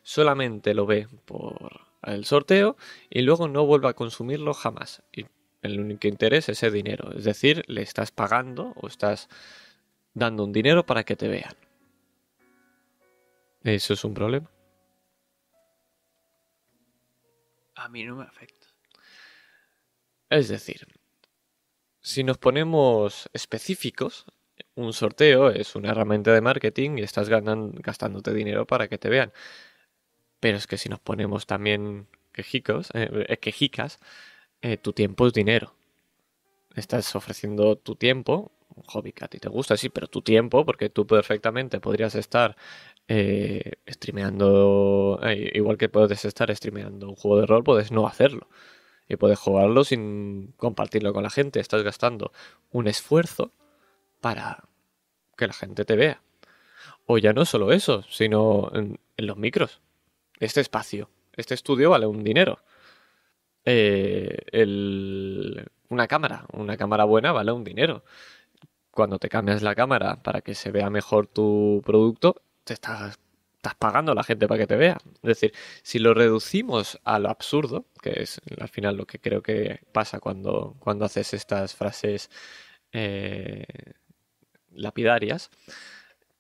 solamente 0.03 0.75
lo 0.75 0.87
ve 0.87 1.09
por 1.25 1.81
el 2.03 2.25
sorteo 2.25 2.77
y 3.11 3.23
luego 3.23 3.49
no 3.49 3.67
vuelve 3.67 3.89
a 3.89 3.95
consumirlo 3.95 4.55
jamás. 4.55 5.03
Y 5.13 5.27
el 5.63 5.81
único 5.81 6.07
interés 6.09 6.49
es 6.49 6.59
ese 6.59 6.71
dinero, 6.71 7.13
es 7.17 7.25
decir, 7.25 7.65
le 7.67 7.83
estás 7.83 8.11
pagando 8.13 8.73
o 8.77 8.87
estás 8.87 9.29
dando 10.15 10.45
un 10.45 10.53
dinero 10.53 10.87
para 10.87 11.05
que 11.05 11.17
te 11.17 11.29
vean. 11.29 11.55
Eso 13.65 13.95
es 13.95 14.05
un 14.05 14.15
problema. 14.15 14.49
a 17.77 17.89
mí 17.89 18.05
no 18.05 18.17
me 18.17 18.25
afecta 18.25 18.67
Es 20.31 20.49
decir, 20.49 20.87
si 22.07 22.23
nos 22.23 22.39
ponemos 22.39 23.29
específicos, 23.33 24.27
un 24.77 24.93
sorteo 24.93 25.51
es 25.51 25.75
una 25.75 25.91
herramienta 25.91 26.33
de 26.33 26.41
marketing 26.41 26.99
y 26.99 27.03
estás 27.03 27.29
ganan- 27.29 27.73
gastándote 27.83 28.33
dinero 28.33 28.65
para 28.65 28.87
que 28.89 28.97
te 28.97 29.09
vean. 29.09 29.33
Pero 30.41 30.57
es 30.57 30.67
que 30.67 30.79
si 30.79 30.89
nos 30.89 31.01
ponemos 31.01 31.47
también 31.47 32.07
quejicos, 32.33 32.91
eh, 32.95 33.27
eh, 33.29 33.37
quejicas, 33.39 33.99
eh, 34.63 34.77
tu 34.77 34.93
tiempo 34.93 35.27
es 35.27 35.33
dinero. 35.33 35.75
Estás 36.77 37.17
ofreciendo 37.17 37.77
tu 37.77 37.97
tiempo, 37.97 38.53
un 38.77 38.85
hobby 38.85 39.13
que 39.13 39.25
a 39.25 39.29
ti 39.29 39.39
te 39.41 39.49
gusta, 39.49 39.77
sí, 39.77 39.89
pero 39.89 40.07
tu 40.09 40.23
tiempo, 40.23 40.65
porque 40.65 40.91
tú 40.91 41.07
perfectamente 41.07 41.81
podrías 41.81 42.15
estar 42.15 42.57
eh, 43.09 43.73
streameando, 43.89 45.19
eh, 45.25 45.51
igual 45.55 45.77
que 45.79 45.89
puedes 45.89 46.25
estar 46.25 46.55
streameando 46.55 47.09
un 47.09 47.17
juego 47.17 47.41
de 47.41 47.47
rol, 47.47 47.65
puedes 47.65 47.91
no 47.93 48.07
hacerlo 48.07 48.49
y 49.09 49.17
puedes 49.17 49.39
jugarlo 49.39 49.85
sin 49.85 50.53
compartirlo 50.57 51.13
con 51.13 51.23
la 51.23 51.31
gente. 51.31 51.61
Estás 51.61 51.83
gastando 51.83 52.33
un 52.71 52.89
esfuerzo 52.89 53.53
para 54.21 54.65
que 55.37 55.47
la 55.47 55.53
gente 55.53 55.85
te 55.85 55.97
vea. 55.97 56.23
O 57.07 57.19
ya 57.19 57.33
no 57.33 57.45
solo 57.45 57.73
eso, 57.73 58.03
sino 58.11 58.71
en, 58.75 58.99
los 59.17 59.37
micros. 59.37 59.81
Este 60.41 60.61
espacio, 60.61 61.09
este 61.35 61.55
estudio 61.55 61.91
vale 61.91 62.07
un 62.07 62.25
dinero. 62.25 62.59
Eh, 63.65 64.39
el- 64.53 65.67
una 65.89 66.07
cámara, 66.09 66.47
una 66.53 66.77
cámara 66.77 67.05
buena 67.05 67.33
vale 67.33 67.53
un 67.53 67.65
dinero. 67.65 68.05
Cuando 68.91 69.19
te 69.19 69.29
cambias 69.29 69.63
la 69.63 69.75
cámara 69.75 70.23
para 70.23 70.41
que 70.41 70.55
se 70.55 70.71
vea 70.71 70.91
mejor 70.91 71.27
tu 71.27 71.83
producto, 71.85 72.43
te 72.65 72.75
estás, 72.75 73.19
estás 73.67 73.75
pagando 73.75 74.13
a 74.13 74.15
la 74.15 74.23
gente 74.23 74.47
para 74.47 74.61
que 74.61 74.67
te 74.67 74.77
vea. 74.77 74.99
Es 75.17 75.23
decir, 75.23 75.53
si 75.83 75.99
lo 75.99 76.15
reducimos 76.15 77.01
a 77.05 77.19
lo 77.19 77.31
absurdo, 77.31 77.87
que 78.01 78.23
es 78.23 78.41
al 78.61 78.69
final 78.69 78.97
lo 78.97 79.07
que 79.07 79.19
creo 79.19 79.43
que 79.43 79.81
pasa 79.93 80.21
cuando, 80.21 80.77
cuando 80.79 81.05
haces 81.05 81.35
estas 81.35 81.75
frases 81.75 82.31
eh, 82.93 83.65
lapidarias, 84.71 85.51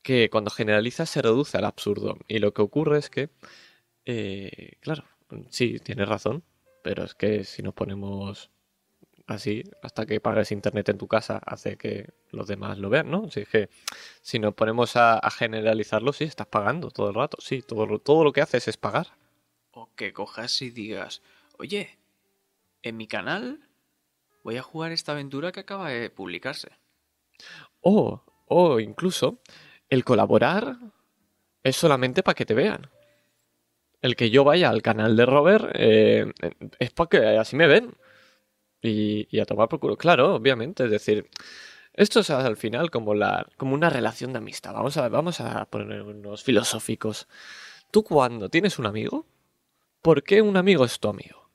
que 0.02 0.30
cuando 0.30 0.50
generalizas 0.50 1.10
se 1.10 1.22
reduce 1.22 1.58
al 1.58 1.64
absurdo. 1.64 2.16
Y 2.28 2.38
lo 2.38 2.54
que 2.54 2.62
ocurre 2.62 2.98
es 2.98 3.10
que, 3.10 3.30
eh, 4.04 4.76
claro, 4.80 5.04
sí, 5.50 5.80
tienes 5.80 6.08
razón, 6.08 6.44
pero 6.82 7.04
es 7.04 7.14
que 7.14 7.44
si 7.44 7.62
nos 7.62 7.74
ponemos 7.74 8.50
así, 9.26 9.64
hasta 9.82 10.06
que 10.06 10.20
pagues 10.20 10.52
internet 10.52 10.88
en 10.88 10.98
tu 10.98 11.08
casa, 11.08 11.40
hace 11.44 11.76
que 11.76 12.10
los 12.30 12.46
demás 12.46 12.78
lo 12.78 12.88
vean, 12.90 13.10
¿no? 13.10 13.30
Si 13.30 13.40
es 13.40 13.48
que 13.48 13.68
si 14.22 14.38
nos 14.38 14.54
ponemos 14.54 14.96
a, 14.96 15.18
a 15.18 15.30
generalizarlo, 15.30 16.12
sí, 16.12 16.24
estás 16.24 16.46
pagando 16.46 16.90
todo 16.90 17.08
el 17.08 17.14
rato, 17.14 17.36
sí, 17.40 17.62
todo, 17.62 17.86
lo- 17.86 17.98
todo 17.98 18.24
lo 18.24 18.32
que 18.32 18.40
haces 18.40 18.68
es 18.68 18.76
pagar. 18.76 19.08
O 19.72 19.90
que 19.94 20.12
cojas 20.12 20.62
y 20.62 20.70
digas, 20.70 21.22
oye, 21.58 21.98
en 22.82 22.96
mi 22.96 23.06
canal 23.08 23.60
voy 24.44 24.56
a 24.56 24.62
jugar 24.62 24.92
esta 24.92 25.12
aventura 25.12 25.50
que 25.52 25.60
acaba 25.60 25.90
de 25.90 26.08
publicarse. 26.10 26.70
O, 27.80 28.22
o 28.46 28.80
incluso, 28.80 29.40
el 29.88 30.04
colaborar 30.04 30.76
es 31.62 31.76
solamente 31.76 32.22
para 32.22 32.34
que 32.34 32.46
te 32.46 32.54
vean. 32.54 32.88
El 34.02 34.14
que 34.14 34.30
yo 34.30 34.44
vaya 34.44 34.68
al 34.70 34.82
canal 34.82 35.16
de 35.16 35.26
Robert 35.26 35.70
eh, 35.74 36.32
es 36.78 36.90
para 36.92 37.08
que 37.08 37.18
así 37.38 37.56
me 37.56 37.66
ven. 37.66 37.94
Y, 38.82 39.38
a 39.40 39.46
tomar 39.46 39.68
por 39.68 39.80
culo. 39.80 39.96
Claro, 39.96 40.34
obviamente. 40.34 40.84
Es 40.84 40.90
decir, 40.90 41.28
esto 41.94 42.20
es 42.20 42.30
al 42.30 42.56
final 42.56 42.90
como, 42.90 43.14
la, 43.14 43.46
como 43.56 43.74
una 43.74 43.90
relación 43.90 44.32
de 44.32 44.38
amistad. 44.38 44.74
Vamos 44.74 44.96
a, 44.96 45.08
vamos 45.08 45.40
a 45.40 45.64
ponernos 45.66 46.44
filosóficos. 46.44 47.26
Tú 47.90 48.04
cuando 48.04 48.48
tienes 48.48 48.78
un 48.78 48.86
amigo, 48.86 49.26
¿por 50.02 50.22
qué 50.22 50.42
un 50.42 50.56
amigo 50.56 50.84
es 50.84 51.00
tu 51.00 51.08
amigo? 51.08 51.50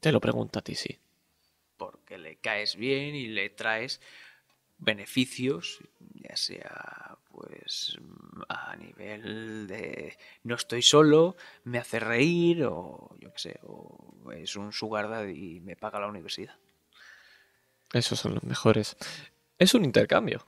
Te 0.00 0.10
lo 0.10 0.20
pregunto 0.20 0.58
a 0.58 0.62
ti, 0.62 0.74
sí. 0.74 0.98
Porque 1.76 2.18
le 2.18 2.36
caes 2.36 2.76
bien 2.76 3.14
y 3.14 3.28
le 3.28 3.50
traes 3.50 4.00
beneficios, 4.82 5.78
ya 6.14 6.36
sea 6.36 7.16
pues 7.30 7.98
a 8.48 8.76
nivel 8.76 9.66
de 9.66 10.16
no 10.44 10.54
estoy 10.54 10.82
solo, 10.82 11.36
me 11.64 11.78
hace 11.78 11.98
reír 11.98 12.64
o 12.64 13.14
yo 13.18 13.32
qué 13.32 13.38
sé, 13.38 13.60
o 13.62 14.32
es 14.32 14.56
un 14.56 14.72
sugar 14.72 15.08
daddy 15.08 15.56
y 15.56 15.60
me 15.60 15.76
paga 15.76 16.00
la 16.00 16.08
universidad. 16.08 16.56
Esos 17.92 18.20
son 18.20 18.34
los 18.34 18.44
mejores. 18.44 18.96
Es 19.58 19.74
un 19.74 19.84
intercambio. 19.84 20.46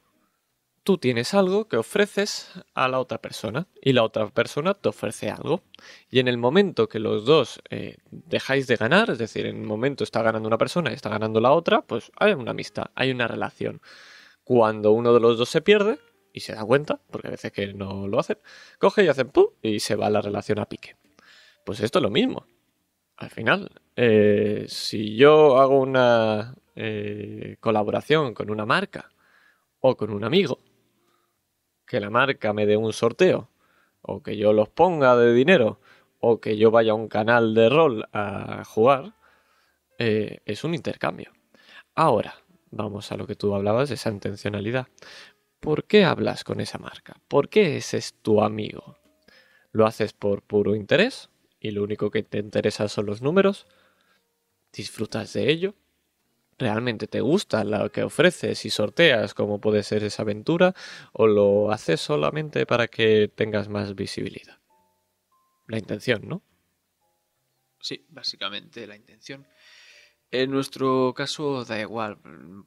Tú 0.82 0.98
tienes 0.98 1.32
algo 1.32 1.66
que 1.66 1.78
ofreces 1.78 2.50
a 2.74 2.88
la 2.88 3.00
otra 3.00 3.18
persona 3.18 3.66
y 3.80 3.94
la 3.94 4.02
otra 4.02 4.28
persona 4.28 4.74
te 4.74 4.90
ofrece 4.90 5.30
algo. 5.30 5.62
Y 6.10 6.18
en 6.18 6.28
el 6.28 6.36
momento 6.36 6.88
que 6.88 6.98
los 6.98 7.24
dos 7.24 7.62
eh, 7.70 7.96
dejáis 8.10 8.66
de 8.66 8.76
ganar, 8.76 9.08
es 9.08 9.18
decir, 9.18 9.46
en 9.46 9.56
el 9.56 9.66
momento 9.66 10.04
está 10.04 10.22
ganando 10.22 10.46
una 10.46 10.58
persona 10.58 10.90
y 10.90 10.94
está 10.94 11.08
ganando 11.08 11.40
la 11.40 11.52
otra, 11.52 11.80
pues 11.80 12.12
hay 12.16 12.34
una 12.34 12.50
amistad, 12.50 12.90
hay 12.94 13.10
una 13.10 13.26
relación. 13.26 13.80
Cuando 14.44 14.92
uno 14.92 15.12
de 15.14 15.20
los 15.20 15.38
dos 15.38 15.48
se 15.48 15.62
pierde 15.62 15.98
y 16.32 16.40
se 16.40 16.54
da 16.54 16.64
cuenta, 16.64 17.00
porque 17.10 17.28
a 17.28 17.30
veces 17.30 17.52
que 17.52 17.72
no 17.72 18.06
lo 18.06 18.18
hacen, 18.18 18.38
coge 18.78 19.04
y 19.04 19.08
hacen 19.08 19.28
¡pum! 19.30 19.46
y 19.62 19.80
se 19.80 19.96
va 19.96 20.10
la 20.10 20.20
relación 20.20 20.58
a 20.58 20.66
pique. 20.66 20.96
Pues 21.64 21.80
esto 21.80 21.98
es 21.98 22.02
lo 22.02 22.10
mismo. 22.10 22.46
Al 23.16 23.30
final, 23.30 23.70
eh, 23.96 24.66
si 24.68 25.16
yo 25.16 25.58
hago 25.58 25.80
una 25.80 26.54
eh, 26.76 27.56
colaboración 27.60 28.34
con 28.34 28.50
una 28.50 28.66
marca 28.66 29.10
o 29.80 29.96
con 29.96 30.10
un 30.10 30.24
amigo, 30.24 30.58
que 31.86 32.00
la 32.00 32.10
marca 32.10 32.52
me 32.52 32.66
dé 32.66 32.76
un 32.76 32.92
sorteo, 32.92 33.50
o 34.02 34.22
que 34.22 34.36
yo 34.36 34.52
los 34.52 34.68
ponga 34.68 35.16
de 35.16 35.32
dinero, 35.32 35.80
o 36.20 36.40
que 36.40 36.56
yo 36.56 36.70
vaya 36.70 36.92
a 36.92 36.96
un 36.96 37.08
canal 37.08 37.54
de 37.54 37.68
rol 37.68 38.08
a 38.12 38.64
jugar, 38.64 39.14
eh, 39.98 40.40
es 40.44 40.64
un 40.64 40.74
intercambio. 40.74 41.32
Ahora, 41.94 42.34
vamos 42.76 43.10
a 43.12 43.16
lo 43.16 43.26
que 43.26 43.34
tú 43.34 43.54
hablabas, 43.54 43.90
esa 43.90 44.10
intencionalidad. 44.10 44.88
¿Por 45.60 45.84
qué 45.84 46.04
hablas 46.04 46.44
con 46.44 46.60
esa 46.60 46.78
marca? 46.78 47.20
¿Por 47.28 47.48
qué 47.48 47.76
ese 47.76 47.96
es 47.96 48.14
tu 48.14 48.42
amigo? 48.42 48.98
¿Lo 49.72 49.86
haces 49.86 50.12
por 50.12 50.42
puro 50.42 50.74
interés? 50.74 51.30
¿Y 51.58 51.70
lo 51.70 51.82
único 51.82 52.10
que 52.10 52.22
te 52.22 52.38
interesa 52.38 52.88
son 52.88 53.06
los 53.06 53.22
números? 53.22 53.66
¿Disfrutas 54.72 55.32
de 55.32 55.50
ello? 55.50 55.74
¿Realmente 56.58 57.06
te 57.06 57.20
gusta 57.20 57.64
lo 57.64 57.90
que 57.90 58.02
ofreces 58.02 58.64
y 58.64 58.70
sorteas 58.70 59.34
como 59.34 59.60
puede 59.60 59.82
ser 59.82 60.04
esa 60.04 60.22
aventura? 60.22 60.74
¿O 61.12 61.26
lo 61.26 61.72
haces 61.72 62.00
solamente 62.00 62.66
para 62.66 62.86
que 62.86 63.30
tengas 63.34 63.68
más 63.68 63.94
visibilidad? 63.94 64.58
La 65.66 65.78
intención, 65.78 66.28
¿no? 66.28 66.42
Sí, 67.80 68.06
básicamente 68.08 68.86
la 68.86 68.96
intención. 68.96 69.46
En 70.42 70.50
nuestro 70.50 71.14
caso 71.14 71.64
da 71.64 71.78
igual, 71.78 72.12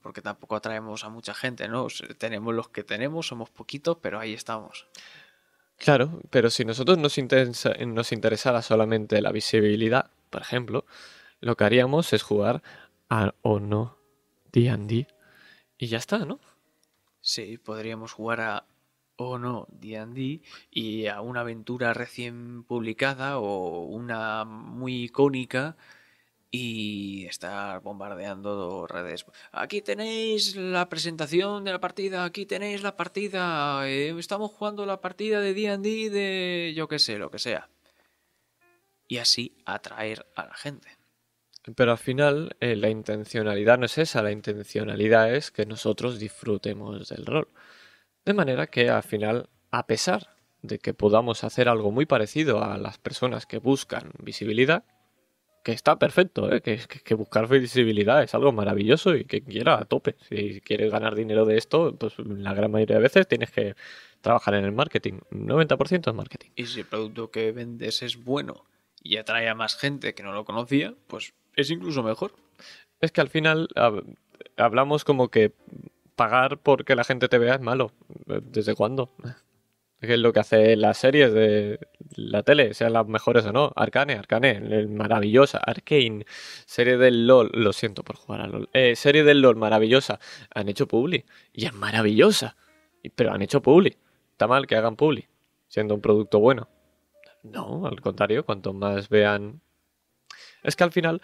porque 0.02 0.22
tampoco 0.22 0.56
atraemos 0.56 1.04
a 1.04 1.10
mucha 1.10 1.34
gente, 1.34 1.68
¿no? 1.68 1.88
Tenemos 2.18 2.56
los 2.56 2.70
que 2.70 2.84
tenemos, 2.86 3.28
somos 3.28 3.50
poquitos, 3.50 3.98
pero 4.02 4.20
ahí 4.22 4.34
estamos. 4.34 4.88
Claro, 5.78 6.22
pero 6.30 6.50
si 6.50 6.64
nosotros 6.64 6.98
nos, 6.98 7.18
interesa- 7.18 7.76
nos 7.86 8.12
interesara 8.14 8.62
solamente 8.62 9.22
la 9.22 9.34
visibilidad, 9.34 10.10
por 10.30 10.42
ejemplo, 10.42 10.86
lo 11.42 11.58
que 11.58 11.66
haríamos 11.66 12.14
es 12.14 12.24
jugar 12.24 12.64
a 13.10 13.34
o 13.42 13.60
no 13.60 13.98
D&D 14.54 15.08
y 15.78 15.88
ya 15.88 15.98
está, 15.98 16.20
¿no? 16.20 16.40
Sí, 17.20 17.58
podríamos 17.58 18.14
jugar 18.14 18.40
a 18.42 18.66
o 19.18 19.38
no 19.38 19.68
D&D 19.72 20.42
y 20.72 21.08
a 21.08 21.22
una 21.22 21.42
aventura 21.42 21.94
recién 21.94 22.64
publicada 22.64 23.40
o 23.40 23.84
una 23.86 24.46
muy 24.46 25.04
icónica 25.06 25.76
y 26.52 27.26
estar 27.26 27.82
bombardeando 27.82 28.88
redes. 28.88 29.26
Aquí 29.52 29.82
tenéis 29.82 30.56
la 30.56 30.88
presentación 30.90 31.64
de 31.64 31.72
la 31.72 31.80
partida, 31.80 32.24
aquí 32.24 32.46
tenéis 32.46 32.84
la 32.84 32.96
partida, 32.96 33.88
eh, 33.88 34.16
estamos 34.18 34.52
jugando 34.52 34.86
la 34.86 35.02
partida 35.02 35.42
de 35.42 35.54
D&D 35.54 36.10
de 36.10 36.74
yo 36.76 36.88
que 36.88 37.00
sé, 37.00 37.18
lo 37.18 37.30
que 37.30 37.40
sea. 37.40 37.70
Y 39.08 39.18
así 39.18 39.58
atraer 39.66 40.26
a 40.36 40.46
la 40.46 40.54
gente. 40.54 40.90
Pero 41.76 41.92
al 41.92 41.98
final 41.98 42.56
eh, 42.60 42.76
la 42.76 42.90
intencionalidad 42.90 43.78
no 43.78 43.86
es 43.86 43.98
esa, 43.98 44.22
la 44.22 44.32
intencionalidad 44.32 45.34
es 45.34 45.52
que 45.52 45.66
nosotros 45.66 46.20
disfrutemos 46.20 47.10
del 47.10 47.26
rol. 47.26 47.50
De 48.26 48.34
manera 48.34 48.68
que 48.68 48.90
al 48.90 49.04
final, 49.04 49.50
a 49.72 49.86
pesar 49.86 50.36
de 50.62 50.80
que 50.80 50.94
podamos 50.94 51.44
hacer 51.44 51.68
algo 51.70 51.92
muy 51.92 52.06
parecido 52.06 52.64
a 52.64 52.78
las 52.78 52.98
personas 52.98 53.46
que 53.46 53.58
buscan 53.58 54.12
visibilidad, 54.20 54.84
que 55.68 55.74
está 55.74 56.00
perfecto, 56.00 56.50
¿eh? 56.50 56.62
que, 56.62 56.80
que, 56.80 57.14
buscar 57.14 57.46
visibilidad 57.50 58.24
es 58.24 58.34
algo 58.34 58.54
maravilloso 58.54 59.14
y 59.18 59.26
que 59.26 59.42
quiera 59.42 59.78
a 59.78 59.84
tope. 59.84 60.16
Si 60.30 60.62
quieres 60.62 60.90
ganar 60.90 61.14
dinero 61.14 61.44
de 61.44 61.58
esto, 61.58 61.94
pues 61.94 62.14
la 62.20 62.54
gran 62.54 62.72
mayoría 62.72 62.96
de 62.96 63.02
veces 63.02 63.28
tienes 63.28 63.52
que 63.52 63.76
trabajar 64.22 64.54
en 64.54 64.64
el 64.64 64.72
marketing. 64.72 65.20
90% 65.30 66.08
es 66.08 66.14
marketing. 66.14 66.52
Y 66.56 66.68
si 66.68 66.80
el 66.80 66.86
producto 66.86 67.32
que 67.32 67.52
vendes 67.52 68.02
es 68.02 68.24
bueno 68.24 68.64
y 69.04 69.18
atrae 69.18 69.50
a 69.50 69.56
más 69.56 69.76
gente 69.76 70.16
que 70.16 70.24
no 70.24 70.32
lo 70.32 70.46
conocía, 70.46 70.96
pues 71.08 71.34
es 71.54 71.70
incluso 71.70 72.02
mejor. 72.02 72.34
Es 73.02 73.12
que 73.12 73.20
al 73.20 73.28
final 73.28 73.68
hablamos 74.56 75.04
como 75.04 75.28
que 75.28 75.52
pagar 76.16 76.60
porque 76.60 76.96
la 76.96 77.04
gente 77.04 77.28
te 77.28 77.40
vea 77.40 77.56
es 77.56 77.62
malo. 77.62 77.92
¿Desde 78.26 78.74
cuándo? 78.74 79.12
Es 80.00 80.20
lo 80.20 80.32
que 80.32 80.40
hace 80.40 80.76
las 80.76 80.98
series 80.98 81.34
de 81.34 81.80
la 82.16 82.44
tele, 82.44 82.74
sean 82.74 82.94
las 82.94 83.08
mejores 83.08 83.46
o 83.46 83.52
no. 83.52 83.74
Arcane, 83.76 84.14
Arcane, 84.14 84.88
maravillosa. 84.88 85.58
Arcane, 85.58 86.26
serie 86.66 86.98
del 86.98 87.26
LOL, 87.26 87.50
lo 87.54 87.74
siento 87.74 88.04
por 88.04 88.16
jugar 88.16 88.42
a 88.42 88.48
LOL. 88.48 88.70
Eh, 88.74 88.96
serie 88.96 89.24
del 89.24 89.42
LOL, 89.42 89.56
maravillosa. 89.56 90.20
Han 90.54 90.70
hecho 90.70 90.88
Publi. 90.88 91.26
Y 91.52 91.66
es 91.66 91.74
maravillosa. 91.74 92.56
Pero 93.16 93.32
han 93.32 93.42
hecho 93.42 93.62
Publi. 93.62 93.98
Está 94.32 94.48
mal 94.48 94.68
que 94.68 94.76
hagan 94.76 94.96
Publi, 94.96 95.28
siendo 95.68 95.96
un 95.96 96.02
producto 96.02 96.40
bueno. 96.40 96.70
No, 97.42 97.88
al 97.88 98.00
contrario, 98.02 98.46
cuanto 98.46 98.74
más 98.74 99.10
vean 99.10 99.62
es 100.64 100.76
que 100.76 100.84
al 100.84 100.92
final 100.92 101.22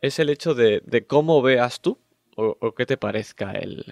es 0.00 0.18
el 0.18 0.30
hecho 0.30 0.54
de, 0.54 1.04
cómo 1.06 1.42
veas 1.42 1.80
tú 1.80 1.98
o, 2.36 2.74
qué 2.74 2.86
te 2.86 2.96
parezca 2.96 3.52
el, 3.52 3.84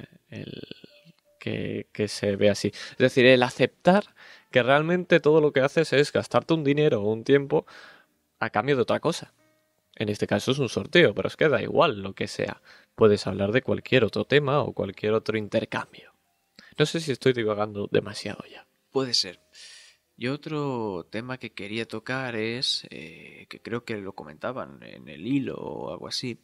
que, 1.38 1.86
se 2.08 2.36
ve 2.36 2.50
así. 2.50 2.68
Es 2.68 2.98
decir, 2.98 3.26
el 3.26 3.42
aceptar 3.42 4.14
que 4.50 4.62
realmente 4.62 5.20
todo 5.20 5.40
lo 5.40 5.52
que 5.52 5.60
haces 5.60 5.92
es 5.92 6.12
gastarte 6.12 6.54
un 6.54 6.64
dinero 6.64 7.02
o 7.02 7.12
un 7.12 7.24
tiempo 7.24 7.66
a 8.38 8.50
cambio 8.50 8.76
de 8.76 8.82
otra 8.82 9.00
cosa. 9.00 9.32
En 9.94 10.08
este 10.08 10.26
caso 10.26 10.52
es 10.52 10.58
un 10.58 10.68
sorteo, 10.68 11.14
pero 11.14 11.28
es 11.28 11.36
que 11.36 11.48
da 11.48 11.62
igual 11.62 12.02
lo 12.02 12.14
que 12.14 12.28
sea. 12.28 12.62
Puedes 12.94 13.26
hablar 13.26 13.52
de 13.52 13.62
cualquier 13.62 14.04
otro 14.04 14.24
tema 14.24 14.60
o 14.60 14.72
cualquier 14.72 15.12
otro 15.12 15.36
intercambio. 15.36 16.14
No 16.78 16.86
sé 16.86 17.00
si 17.00 17.10
estoy 17.10 17.32
divagando 17.32 17.88
demasiado 17.90 18.44
ya. 18.48 18.66
Puede 18.92 19.12
ser. 19.14 19.40
Y 20.16 20.28
otro 20.28 21.06
tema 21.10 21.38
que 21.38 21.50
quería 21.50 21.86
tocar 21.86 22.36
es, 22.36 22.86
eh, 22.90 23.46
que 23.48 23.60
creo 23.60 23.84
que 23.84 23.96
lo 23.98 24.14
comentaban 24.14 24.82
en 24.82 25.08
el 25.08 25.26
hilo 25.26 25.54
o 25.56 25.92
algo 25.92 26.08
así, 26.08 26.38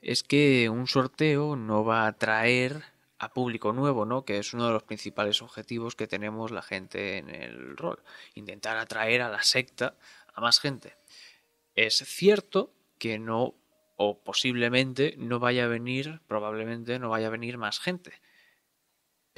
es 0.00 0.22
que 0.22 0.68
un 0.68 0.86
sorteo 0.86 1.56
no 1.56 1.84
va 1.84 2.04
a 2.04 2.08
atraer 2.08 2.84
a 3.18 3.32
público 3.32 3.72
nuevo, 3.72 4.04
¿no? 4.04 4.24
Que 4.24 4.38
es 4.38 4.54
uno 4.54 4.66
de 4.66 4.72
los 4.72 4.82
principales 4.82 5.42
objetivos 5.42 5.96
que 5.96 6.06
tenemos 6.06 6.50
la 6.50 6.62
gente 6.62 7.18
en 7.18 7.30
el 7.30 7.76
rol. 7.76 8.02
Intentar 8.34 8.76
atraer 8.76 9.22
a 9.22 9.28
la 9.28 9.42
secta 9.42 9.96
a 10.34 10.40
más 10.40 10.60
gente. 10.60 10.96
Es 11.74 11.98
cierto 11.98 12.72
que 12.98 13.18
no, 13.18 13.54
o 13.96 14.22
posiblemente 14.22 15.14
no 15.18 15.38
vaya 15.38 15.64
a 15.64 15.68
venir, 15.68 16.20
probablemente 16.26 16.98
no 16.98 17.08
vaya 17.10 17.26
a 17.28 17.30
venir 17.30 17.58
más 17.58 17.80
gente 17.80 18.20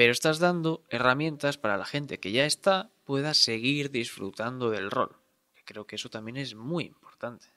pero 0.01 0.13
estás 0.13 0.39
dando 0.39 0.83
herramientas 0.89 1.59
para 1.59 1.77
la 1.77 1.85
gente 1.85 2.21
que 2.21 2.33
ya 2.33 2.47
está 2.47 2.91
pueda 3.05 3.35
seguir 3.35 3.91
disfrutando 3.91 4.71
del 4.71 4.91
rol. 4.91 5.19
Creo 5.67 5.87
que 5.87 5.97
eso 5.97 6.09
también 6.09 6.39
es 6.39 6.55
muy 6.55 6.85
importante. 6.85 7.49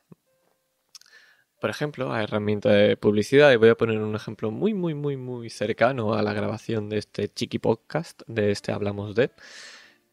Por 1.63 1.69
ejemplo, 1.69 2.11
a 2.11 2.21
herramienta 2.21 2.71
de 2.71 2.97
publicidad, 2.97 3.53
y 3.53 3.55
voy 3.55 3.69
a 3.69 3.75
poner 3.75 3.97
un 3.99 4.15
ejemplo 4.15 4.51
muy, 4.51 4.73
muy, 4.73 4.93
muy, 4.95 5.15
muy 5.15 5.49
cercano 5.49 6.13
a 6.13 6.21
la 6.21 6.33
grabación 6.33 6.89
de 6.89 6.97
este 6.97 7.29
Chiqui 7.29 7.57
Podcast, 7.57 8.21
de 8.27 8.51
este 8.51 8.73
Hablamos 8.73 9.15
de, 9.15 9.31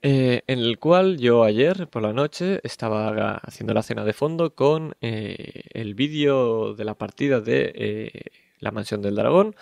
eh, 0.00 0.42
en 0.46 0.60
el 0.60 0.78
cual 0.78 1.18
yo 1.18 1.42
ayer 1.42 1.88
por 1.88 2.02
la 2.02 2.12
noche 2.12 2.60
estaba 2.62 3.34
haciendo 3.38 3.74
la 3.74 3.82
cena 3.82 4.04
de 4.04 4.12
fondo 4.12 4.54
con 4.54 4.94
eh, 5.00 5.64
el 5.70 5.96
vídeo 5.96 6.74
de 6.74 6.84
la 6.84 6.94
partida 6.94 7.40
de 7.40 7.72
eh, 7.74 8.12
La 8.60 8.70
Mansión 8.70 9.02
del 9.02 9.16
Dragón, 9.16 9.56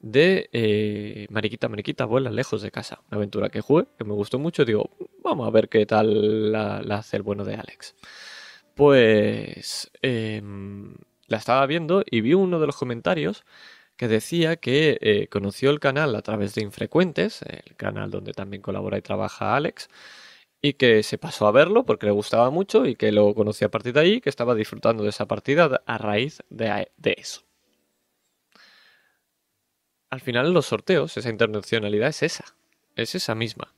de 0.00 1.28
Mariquita, 1.30 1.70
Mariquita, 1.70 2.04
vuela 2.04 2.30
lejos 2.30 2.60
de 2.60 2.70
casa. 2.70 3.00
Una 3.08 3.16
aventura 3.16 3.48
que 3.48 3.62
jugué, 3.62 3.86
que 3.96 4.04
me 4.04 4.12
gustó 4.12 4.38
mucho. 4.38 4.66
Digo, 4.66 4.90
vamos 5.24 5.48
a 5.48 5.50
ver 5.50 5.70
qué 5.70 5.86
tal 5.86 6.52
la, 6.52 6.80
hace 6.90 7.16
el 7.16 7.22
bueno 7.22 7.42
de 7.46 7.54
Alex. 7.54 7.94
Pues 8.74 9.90
em, 10.02 10.94
la 11.32 11.38
estaba 11.38 11.66
viendo 11.66 12.04
y 12.08 12.20
vi 12.20 12.34
uno 12.34 12.60
de 12.60 12.66
los 12.66 12.76
comentarios 12.76 13.44
que 13.96 14.08
decía 14.08 14.56
que 14.56 14.98
eh, 15.00 15.28
conoció 15.28 15.70
el 15.70 15.80
canal 15.80 16.14
a 16.16 16.22
través 16.22 16.54
de 16.54 16.62
Infrecuentes, 16.62 17.42
el 17.42 17.76
canal 17.76 18.10
donde 18.10 18.32
también 18.32 18.62
colabora 18.62 18.98
y 18.98 19.02
trabaja 19.02 19.56
Alex, 19.56 19.88
y 20.62 20.74
que 20.74 21.02
se 21.02 21.18
pasó 21.18 21.46
a 21.46 21.52
verlo 21.52 21.84
porque 21.84 22.06
le 22.06 22.12
gustaba 22.12 22.50
mucho 22.50 22.86
y 22.86 22.94
que 22.96 23.12
lo 23.12 23.34
conocía 23.34 23.68
a 23.68 23.70
partir 23.70 23.94
de 23.94 24.00
ahí, 24.00 24.20
que 24.20 24.30
estaba 24.30 24.54
disfrutando 24.54 25.02
de 25.02 25.10
esa 25.10 25.26
partida 25.26 25.82
a 25.86 25.98
raíz 25.98 26.42
de 26.50 26.86
eso 27.18 27.42
al 30.12 30.20
final 30.20 30.52
los 30.52 30.66
sorteos, 30.66 31.16
esa 31.16 31.30
internacionalidad 31.30 32.10
es 32.10 32.22
esa, 32.22 32.44
es 32.96 33.14
esa 33.14 33.34
misma. 33.34 33.72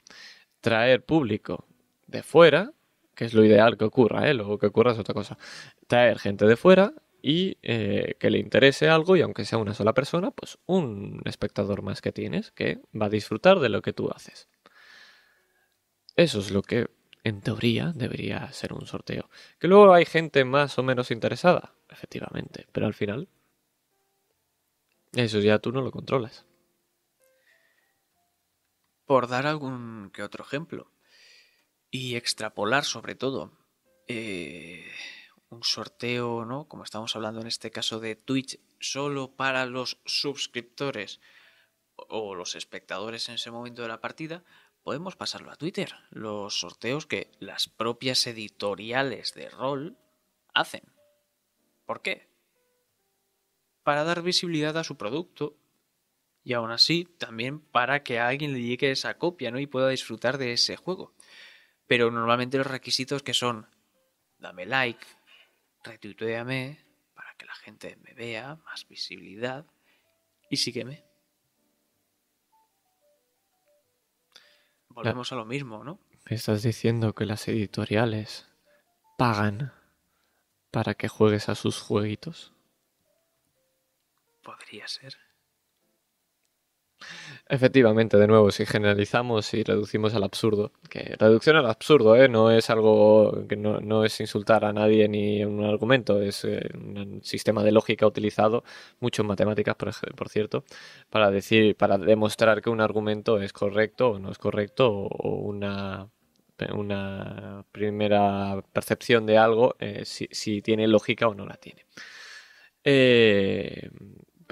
Traer 0.60 1.04
público 1.04 1.64
de 2.08 2.24
fuera, 2.24 2.72
que 3.14 3.24
es 3.24 3.34
lo 3.34 3.44
ideal 3.44 3.78
que 3.78 3.84
ocurra, 3.84 4.28
¿eh? 4.28 4.34
lo 4.34 4.58
que 4.58 4.66
ocurra 4.66 4.90
es 4.90 4.98
otra 4.98 5.14
cosa. 5.14 5.38
Traer 5.86 6.18
gente 6.18 6.44
de 6.46 6.56
fuera 6.56 6.92
y 7.26 7.56
eh, 7.62 8.16
que 8.20 8.28
le 8.28 8.38
interese 8.38 8.90
algo 8.90 9.16
y 9.16 9.22
aunque 9.22 9.46
sea 9.46 9.56
una 9.56 9.72
sola 9.72 9.94
persona, 9.94 10.30
pues 10.30 10.58
un 10.66 11.22
espectador 11.24 11.80
más 11.80 12.02
que 12.02 12.12
tienes 12.12 12.50
que 12.50 12.82
va 12.94 13.06
a 13.06 13.08
disfrutar 13.08 13.60
de 13.60 13.70
lo 13.70 13.80
que 13.80 13.94
tú 13.94 14.10
haces. 14.14 14.46
Eso 16.16 16.40
es 16.40 16.50
lo 16.50 16.60
que 16.60 16.90
en 17.24 17.40
teoría 17.40 17.92
debería 17.94 18.52
ser 18.52 18.74
un 18.74 18.84
sorteo. 18.84 19.30
Que 19.58 19.68
luego 19.68 19.94
hay 19.94 20.04
gente 20.04 20.44
más 20.44 20.78
o 20.78 20.82
menos 20.82 21.10
interesada, 21.10 21.72
efectivamente, 21.88 22.66
pero 22.72 22.84
al 22.84 22.92
final 22.92 23.26
eso 25.14 25.38
ya 25.38 25.60
tú 25.60 25.72
no 25.72 25.80
lo 25.80 25.92
controlas. 25.92 26.44
Por 29.06 29.28
dar 29.28 29.46
algún 29.46 30.10
que 30.12 30.22
otro 30.22 30.44
ejemplo. 30.44 30.90
Y 31.90 32.16
extrapolar 32.16 32.84
sobre 32.84 33.14
todo. 33.14 33.50
Eh, 34.08 34.84
un 35.50 35.62
sorteo, 35.62 36.44
¿no? 36.44 36.66
Como 36.68 36.84
estamos 36.84 37.14
hablando 37.16 37.40
en 37.40 37.46
este 37.46 37.70
caso 37.70 38.00
de 38.00 38.16
Twitch, 38.16 38.58
solo 38.80 39.36
para 39.36 39.66
los 39.66 40.00
suscriptores 40.04 41.20
o 41.96 42.34
los 42.34 42.54
espectadores 42.56 43.28
en 43.28 43.36
ese 43.36 43.50
momento 43.50 43.82
de 43.82 43.88
la 43.88 44.00
partida, 44.00 44.44
podemos 44.82 45.16
pasarlo 45.16 45.50
a 45.50 45.56
Twitter. 45.56 45.94
Los 46.10 46.60
sorteos 46.60 47.06
que 47.06 47.30
las 47.38 47.68
propias 47.68 48.26
editoriales 48.26 49.34
de 49.34 49.48
rol 49.48 49.96
hacen. 50.52 50.82
¿Por 51.84 52.02
qué? 52.02 52.34
para 53.84 54.02
dar 54.02 54.22
visibilidad 54.22 54.76
a 54.76 54.82
su 54.82 54.96
producto 54.96 55.56
y 56.42 56.54
aún 56.54 56.72
así 56.72 57.04
también 57.04 57.60
para 57.60 58.02
que 58.02 58.18
a 58.18 58.26
alguien 58.26 58.52
le 58.52 58.62
llegue 58.62 58.90
esa 58.90 59.16
copia 59.18 59.50
¿no? 59.50 59.60
y 59.60 59.66
pueda 59.66 59.88
disfrutar 59.88 60.38
de 60.38 60.52
ese 60.52 60.76
juego. 60.76 61.14
Pero 61.86 62.10
normalmente 62.10 62.58
los 62.58 62.66
requisitos 62.66 63.22
que 63.22 63.34
son 63.34 63.68
dame 64.38 64.66
like, 64.66 65.06
retuiteame 65.84 66.84
para 67.14 67.34
que 67.34 67.46
la 67.46 67.54
gente 67.54 67.96
me 68.02 68.14
vea, 68.14 68.56
más 68.64 68.88
visibilidad 68.88 69.66
y 70.50 70.56
sígueme. 70.56 71.04
Volvemos 74.88 75.32
a 75.32 75.36
lo 75.36 75.44
mismo, 75.44 75.84
¿no? 75.84 75.98
Me 76.28 76.36
estás 76.36 76.62
diciendo 76.62 77.14
que 77.14 77.26
las 77.26 77.46
editoriales 77.48 78.48
pagan 79.18 79.72
para 80.70 80.94
que 80.94 81.08
juegues 81.08 81.48
a 81.48 81.54
sus 81.54 81.80
jueguitos. 81.80 82.52
Podría 84.42 84.86
ser. 84.88 85.23
Efectivamente, 87.46 88.16
de 88.16 88.26
nuevo, 88.26 88.50
si 88.50 88.64
generalizamos 88.64 89.52
y 89.52 89.62
reducimos 89.64 90.14
al 90.14 90.24
absurdo, 90.24 90.72
que 90.88 91.14
reducción 91.18 91.56
al 91.56 91.66
absurdo, 91.66 92.16
¿eh? 92.16 92.26
no 92.26 92.50
es 92.50 92.70
algo 92.70 93.46
que 93.46 93.56
no, 93.56 93.80
no 93.80 94.02
es 94.06 94.18
insultar 94.20 94.64
a 94.64 94.72
nadie 94.72 95.08
ni 95.08 95.44
un 95.44 95.62
argumento, 95.62 96.22
es 96.22 96.42
eh, 96.46 96.70
un 96.74 97.20
sistema 97.22 97.62
de 97.62 97.72
lógica 97.72 98.06
utilizado, 98.06 98.64
mucho 98.98 99.20
en 99.20 99.28
matemáticas, 99.28 99.74
por, 99.74 99.90
por 100.16 100.30
cierto, 100.30 100.64
para 101.10 101.30
decir, 101.30 101.76
para 101.76 101.98
demostrar 101.98 102.62
que 102.62 102.70
un 102.70 102.80
argumento 102.80 103.38
es 103.38 103.52
correcto 103.52 104.12
o 104.12 104.18
no 104.18 104.30
es 104.30 104.38
correcto, 104.38 104.90
o, 104.90 105.06
o 105.08 105.36
una, 105.40 106.08
una 106.74 107.66
primera 107.72 108.62
percepción 108.72 109.26
de 109.26 109.36
algo, 109.36 109.76
eh, 109.80 110.06
si, 110.06 110.28
si 110.30 110.62
tiene 110.62 110.88
lógica 110.88 111.28
o 111.28 111.34
no 111.34 111.44
la 111.44 111.56
tiene. 111.56 111.84
Eh, 112.84 113.90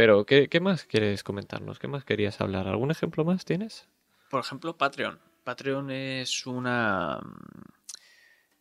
pero, 0.03 0.27
¿qué, 0.27 0.61
más 0.61 0.85
quieres 0.85 1.23
comentarnos? 1.23 1.79
¿Qué 1.79 1.87
más 1.87 2.05
querías 2.05 2.41
hablar? 2.41 2.67
¿Algún 2.67 2.91
ejemplo 2.91 3.25
más 3.25 3.45
tienes? 3.45 3.87
Por 4.31 4.41
ejemplo, 4.41 4.77
Patreon. 4.77 5.21
Patreon 5.45 5.93
es 5.93 6.45
una 6.45 7.21
mm, 7.23 7.62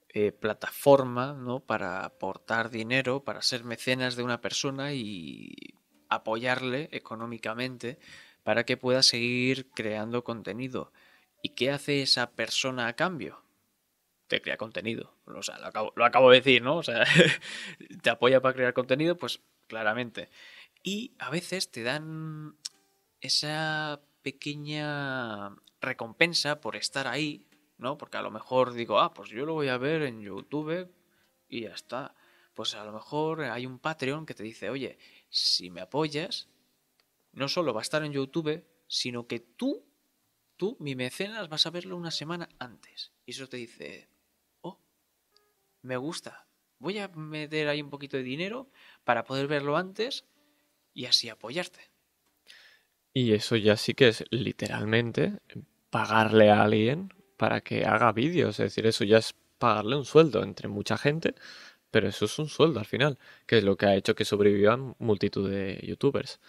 eh, 0.10 0.32
plataforma 0.34 1.34
¿no? 1.34 1.60
para 1.60 2.06
aportar 2.06 2.70
dinero, 2.70 3.24
para 3.24 3.42
ser 3.42 3.64
mecenas 3.64 4.16
de 4.16 4.22
una 4.22 4.40
persona 4.40 4.94
y 4.94 5.52
apoyarle 6.10 6.90
económicamente 6.92 7.98
para 8.44 8.64
que 8.64 8.78
pueda 8.78 9.02
seguir 9.02 9.72
creando 9.72 10.24
contenido. 10.24 10.94
¿Y 11.42 11.56
qué 11.56 11.72
hace 11.72 12.04
esa 12.04 12.34
persona 12.34 12.86
a 12.86 12.94
cambio? 12.94 13.42
Te 14.28 14.44
crea 14.44 14.58
contenido. 14.58 15.16
O 15.26 15.42
sea, 15.42 15.58
lo 15.58 15.66
acabo, 15.66 15.92
lo 15.96 16.06
acabo 16.06 16.30
de 16.30 16.38
decir, 16.38 16.62
¿no? 16.62 16.78
O 16.78 16.84
sea, 16.84 17.04
te 18.04 18.12
apoya 18.12 18.42
para 18.42 18.54
crear 18.54 18.74
contenido, 18.76 19.18
pues 19.18 19.42
claramente. 19.72 20.30
Y 20.84 21.14
a 21.20 21.30
veces 21.30 21.70
te 21.70 21.84
dan 21.84 22.56
esa 23.20 24.02
pequeña 24.22 25.56
recompensa 25.80 26.60
por 26.60 26.76
estar 26.76 27.08
ahí, 27.08 27.48
¿no? 27.78 27.98
Porque 27.98 28.18
a 28.18 28.22
lo 28.22 28.32
mejor 28.32 28.74
digo, 28.74 29.00
ah, 29.00 29.14
pues 29.14 29.30
yo 29.30 29.46
lo 29.46 29.54
voy 29.54 29.68
a 29.68 29.78
ver 29.78 30.02
en 30.04 30.22
YouTube 30.22 30.92
y 31.48 31.62
ya 31.62 31.72
está. 31.72 32.16
Pues 32.54 32.76
a 32.76 32.84
lo 32.84 32.92
mejor 32.92 33.44
hay 33.44 33.66
un 33.66 33.80
Patreon 33.80 34.26
que 34.26 34.34
te 34.34 34.44
dice, 34.44 34.70
oye, 34.70 34.98
si 35.30 35.70
me 35.70 35.82
apoyas, 35.82 36.50
no 37.32 37.48
solo 37.48 37.74
va 37.74 37.82
a 37.82 37.84
estar 37.84 38.04
en 38.04 38.12
YouTube, 38.12 38.66
sino 38.88 39.28
que 39.28 39.40
tú, 39.40 39.86
tú, 40.58 40.78
mi 40.80 40.96
mecenas, 40.96 41.48
vas 41.48 41.66
a 41.66 41.72
verlo 41.72 41.96
una 41.96 42.12
semana 42.12 42.50
antes. 42.60 43.14
Y 43.26 43.32
eso 43.32 43.48
te 43.48 43.58
dice, 43.58 44.10
oh, 44.62 44.80
me 45.82 45.98
gusta. 45.98 46.48
Voy 46.80 46.98
a 46.98 47.08
meter 47.10 47.68
ahí 47.68 47.82
un 47.82 47.92
poquito 47.92 48.18
de 48.18 48.24
dinero 48.24 48.70
para 49.04 49.24
poder 49.24 49.48
verlo 49.48 49.78
antes 49.78 50.26
y 50.94 51.06
así 51.06 51.30
apoyarte. 51.30 51.80
Y 53.14 53.34
eso 53.34 53.56
ya 53.56 53.76
sí 53.78 53.94
que 53.94 54.08
es 54.08 54.24
literalmente 54.30 55.40
pagarle 55.90 56.50
a 56.50 56.64
alguien 56.64 57.14
para 57.38 57.62
que 57.62 57.86
haga 57.86 58.12
vídeos. 58.12 58.60
Es 58.60 58.68
decir, 58.68 58.86
eso 58.86 59.04
ya 59.04 59.18
es 59.18 59.36
pagarle 59.58 59.96
un 59.98 60.06
sueldo 60.06 60.44
entre 60.44 60.68
mucha 60.70 60.98
gente, 60.98 61.36
pero 61.92 62.08
eso 62.08 62.26
es 62.26 62.40
un 62.40 62.48
sueldo 62.48 62.80
al 62.80 62.86
final, 62.86 63.20
que 63.46 63.58
es 63.58 63.64
lo 63.64 63.76
que 63.78 63.86
ha 63.86 63.96
hecho 63.96 64.16
que 64.16 64.26
sobrevivan 64.26 64.96
multitud 65.00 65.50
de 65.50 65.80
youtubers. 65.84 66.40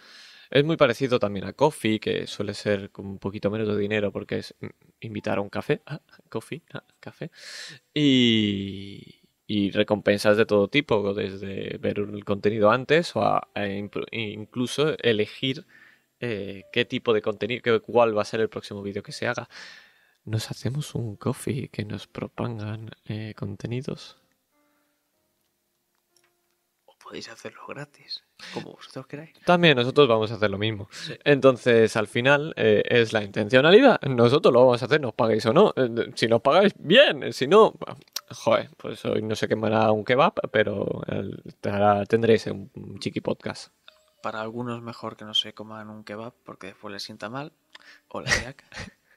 Es 0.49 0.63
muy 0.63 0.77
parecido 0.77 1.19
también 1.19 1.45
a 1.45 1.53
Coffee, 1.53 1.99
que 1.99 2.27
suele 2.27 2.53
ser 2.53 2.91
con 2.91 3.07
un 3.07 3.19
poquito 3.19 3.49
menos 3.49 3.67
de 3.67 3.77
dinero 3.77 4.11
porque 4.11 4.37
es 4.37 4.55
mm, 4.59 4.67
invitar 5.01 5.39
a 5.39 5.41
un 5.41 5.49
café, 5.49 5.81
ah, 5.87 5.99
coffee, 6.29 6.61
ah, 6.73 6.83
café, 6.99 7.31
y, 7.93 9.22
y 9.45 9.71
recompensas 9.71 10.37
de 10.37 10.45
todo 10.45 10.67
tipo, 10.67 11.13
desde 11.13 11.77
ver 11.77 11.99
el 11.99 12.23
contenido 12.23 12.71
antes 12.71 13.15
o 13.15 13.21
a, 13.21 13.47
incluso 14.11 14.97
elegir 14.99 15.65
eh, 16.19 16.63
qué 16.71 16.85
tipo 16.85 17.13
de 17.13 17.21
contenido, 17.21 17.81
cuál 17.81 18.17
va 18.17 18.21
a 18.21 18.25
ser 18.25 18.39
el 18.39 18.49
próximo 18.49 18.81
vídeo 18.81 19.03
que 19.03 19.11
se 19.11 19.27
haga. 19.27 19.49
¿Nos 20.25 20.49
hacemos 20.49 20.95
un 20.95 21.17
coffee 21.17 21.67
que 21.67 21.83
nos 21.83 22.07
propongan 22.07 22.91
eh, 23.05 23.33
contenidos? 23.35 24.17
O 26.85 26.95
podéis 26.97 27.27
hacerlo 27.27 27.67
gratis, 27.67 28.23
como 28.53 28.71
vosotros 28.71 29.05
queráis. 29.07 29.33
También 29.43 29.75
nosotros 29.75 30.07
vamos 30.07 30.31
a 30.31 30.35
hacer 30.35 30.49
lo 30.49 30.57
mismo. 30.57 30.87
Sí. 30.91 31.13
Entonces, 31.25 31.97
al 31.97 32.07
final, 32.07 32.53
eh, 32.55 32.83
es 32.85 33.11
la 33.11 33.21
intencionalidad. 33.21 33.99
Nosotros 34.03 34.53
lo 34.53 34.61
vamos 34.61 34.81
a 34.81 34.85
hacer, 34.85 35.01
nos 35.01 35.13
paguéis 35.13 35.45
o 35.45 35.51
no. 35.51 35.73
Si 36.15 36.27
nos 36.27 36.41
pagáis, 36.41 36.73
bien. 36.79 37.33
Si 37.33 37.45
no, 37.45 37.73
joder, 38.33 38.69
pues 38.77 39.03
hoy 39.05 39.21
no 39.21 39.35
se 39.35 39.47
quemará 39.47 39.91
un 39.91 40.03
kebab, 40.05 40.33
pero 40.51 41.01
el- 41.07 41.41
tendréis 42.07 42.47
un, 42.47 42.69
un 42.75 42.99
chiqui 42.99 43.21
podcast. 43.21 43.73
Para 44.21 44.41
algunos 44.41 44.81
mejor 44.81 45.17
que 45.17 45.25
no 45.25 45.33
se 45.33 45.53
coman 45.53 45.89
un 45.89 46.03
kebab 46.03 46.33
porque 46.43 46.67
después 46.67 46.91
les 46.93 47.03
sienta 47.03 47.29
mal. 47.29 47.51
Hola, 48.09 48.29
Jack. 48.43 48.63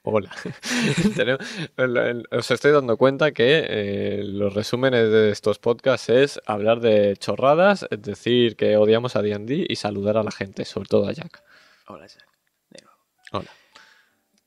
Hola. 0.03 0.31
Os 2.31 2.51
estoy 2.51 2.71
dando 2.71 2.97
cuenta 2.97 3.31
que 3.31 3.65
eh, 3.67 4.21
los 4.23 4.53
resúmenes 4.53 5.11
de 5.11 5.31
estos 5.31 5.59
podcasts 5.59 6.09
es 6.09 6.39
hablar 6.45 6.79
de 6.79 7.15
chorradas, 7.17 7.85
es 7.89 8.01
decir, 8.01 8.55
que 8.55 8.77
odiamos 8.77 9.15
a 9.15 9.21
D&D 9.21 9.65
y 9.67 9.75
saludar 9.75 10.17
a 10.17 10.23
la 10.23 10.31
gente, 10.31 10.63
sobre 10.65 10.87
todo 10.87 11.07
a 11.07 11.11
Jack. 11.11 11.43
Hola, 11.87 12.07
Jack. 12.07 12.25
De 12.69 12.81
nuevo. 12.83 12.97
Hola. 13.33 13.49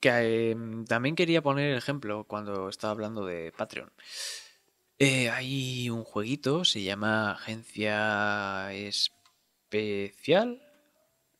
Que 0.00 0.50
eh, 0.52 0.56
también 0.88 1.14
quería 1.14 1.42
poner 1.42 1.72
el 1.72 1.76
ejemplo 1.78 2.24
cuando 2.24 2.70
estaba 2.70 2.92
hablando 2.92 3.26
de 3.26 3.52
Patreon. 3.56 3.90
Eh, 5.02 5.30
hay 5.30 5.88
un 5.88 6.04
jueguito, 6.04 6.62
se 6.66 6.82
llama 6.82 7.32
Agencia 7.32 8.70
Especial. 8.74 10.62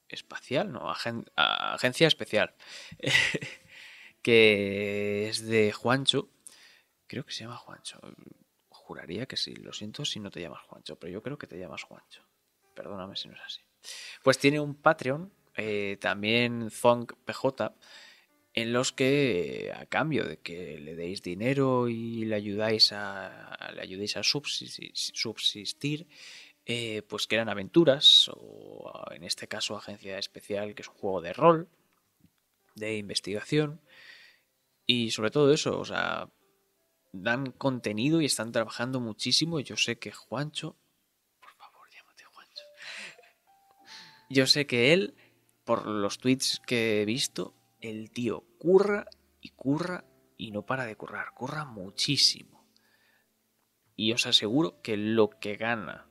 Espacial, 0.08 0.72
no, 0.72 0.90
Agencia 1.36 2.06
Especial. 2.06 2.54
que 4.22 5.28
es 5.28 5.46
de 5.46 5.72
Juancho. 5.72 6.30
Creo 7.06 7.26
que 7.26 7.32
se 7.32 7.44
llama 7.44 7.58
Juancho. 7.58 8.00
Juraría 8.70 9.26
que 9.26 9.36
sí, 9.36 9.54
lo 9.56 9.74
siento 9.74 10.06
si 10.06 10.20
no 10.20 10.30
te 10.30 10.40
llamas 10.40 10.62
Juancho, 10.62 10.98
pero 10.98 11.12
yo 11.12 11.22
creo 11.22 11.36
que 11.36 11.46
te 11.46 11.58
llamas 11.58 11.82
Juancho. 11.82 12.22
Perdóname 12.74 13.14
si 13.14 13.28
no 13.28 13.34
es 13.34 13.42
así. 13.42 13.60
Pues 14.22 14.38
tiene 14.38 14.58
un 14.58 14.74
Patreon, 14.74 15.30
eh, 15.54 15.98
también 16.00 16.70
Zonk 16.70 17.12
PJ, 17.26 17.74
en 18.54 18.72
los 18.72 18.92
que 18.92 19.72
a 19.74 19.86
cambio 19.86 20.24
de 20.24 20.38
que 20.38 20.78
le 20.78 20.96
deis 20.96 21.22
dinero 21.22 21.88
y 21.88 22.24
le 22.24 22.34
ayudáis 22.34 22.92
a, 22.92 23.70
le 23.74 23.82
ayudéis 23.82 24.16
a 24.16 24.22
subsistir, 24.22 26.08
eh, 26.66 27.02
pues 27.02 27.26
crean 27.26 27.48
aventuras 27.48 28.30
o 28.34 28.92
en 29.12 29.24
este 29.24 29.46
caso 29.46 29.76
agencia 29.76 30.18
especial 30.18 30.74
que 30.74 30.82
es 30.82 30.88
un 30.88 30.94
juego 30.94 31.20
de 31.20 31.32
rol 31.32 31.68
de 32.74 32.96
investigación. 32.96 33.80
Y 34.86 35.12
sobre 35.12 35.30
todo 35.30 35.52
eso 35.52 35.78
o 35.78 35.84
sea 35.84 36.28
dan 37.12 37.52
contenido 37.52 38.20
y 38.20 38.26
están 38.26 38.52
trabajando 38.52 39.00
muchísimo. 39.00 39.60
Yo 39.60 39.76
sé 39.76 39.98
que 39.98 40.10
Juancho 40.10 40.76
por 41.40 41.52
favor 41.54 41.88
llámate 41.90 42.24
Juancho. 42.24 42.64
Yo 44.28 44.46
sé 44.46 44.66
que 44.66 44.92
él 44.92 45.14
por 45.64 45.86
los 45.86 46.18
tweets 46.18 46.60
que 46.66 47.02
he 47.02 47.04
visto 47.04 47.54
el 47.80 48.10
tío 48.10 48.44
curra 48.58 49.06
y 49.40 49.50
curra 49.50 50.04
y 50.36 50.50
no 50.50 50.64
para 50.64 50.86
de 50.86 50.96
currar, 50.96 51.32
curra 51.34 51.64
muchísimo. 51.64 52.64
Y 53.96 54.12
os 54.12 54.26
aseguro 54.26 54.80
que 54.82 54.96
lo 54.96 55.30
que 55.30 55.56
gana 55.56 56.06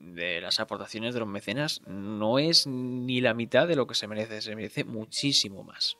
de 0.00 0.40
las 0.40 0.60
aportaciones 0.60 1.14
de 1.14 1.20
los 1.20 1.28
mecenas 1.28 1.82
no 1.86 2.38
es 2.38 2.66
ni 2.66 3.20
la 3.20 3.34
mitad 3.34 3.68
de 3.68 3.76
lo 3.76 3.86
que 3.86 3.94
se 3.94 4.08
merece, 4.08 4.40
se 4.40 4.56
merece 4.56 4.84
muchísimo 4.84 5.62
más. 5.64 5.96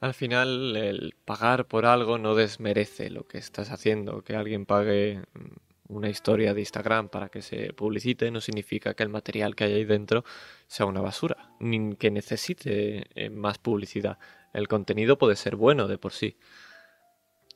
Al 0.00 0.12
final, 0.12 0.76
el 0.76 1.14
pagar 1.24 1.66
por 1.66 1.86
algo 1.86 2.18
no 2.18 2.34
desmerece 2.34 3.08
lo 3.08 3.26
que 3.26 3.38
estás 3.38 3.70
haciendo. 3.70 4.22
Que 4.22 4.36
alguien 4.36 4.66
pague 4.66 5.22
mm, 5.32 5.65
una 5.88 6.08
historia 6.08 6.54
de 6.54 6.60
Instagram 6.60 7.08
para 7.08 7.28
que 7.28 7.42
se 7.42 7.72
publicite 7.72 8.30
no 8.30 8.40
significa 8.40 8.94
que 8.94 9.02
el 9.02 9.08
material 9.08 9.54
que 9.54 9.64
hay 9.64 9.74
ahí 9.74 9.84
dentro 9.84 10.24
sea 10.66 10.86
una 10.86 11.00
basura, 11.00 11.50
ni 11.60 11.94
que 11.96 12.10
necesite 12.10 13.06
eh, 13.14 13.30
más 13.30 13.58
publicidad. 13.58 14.18
El 14.52 14.68
contenido 14.68 15.18
puede 15.18 15.36
ser 15.36 15.56
bueno 15.56 15.86
de 15.86 15.98
por 15.98 16.12
sí, 16.12 16.36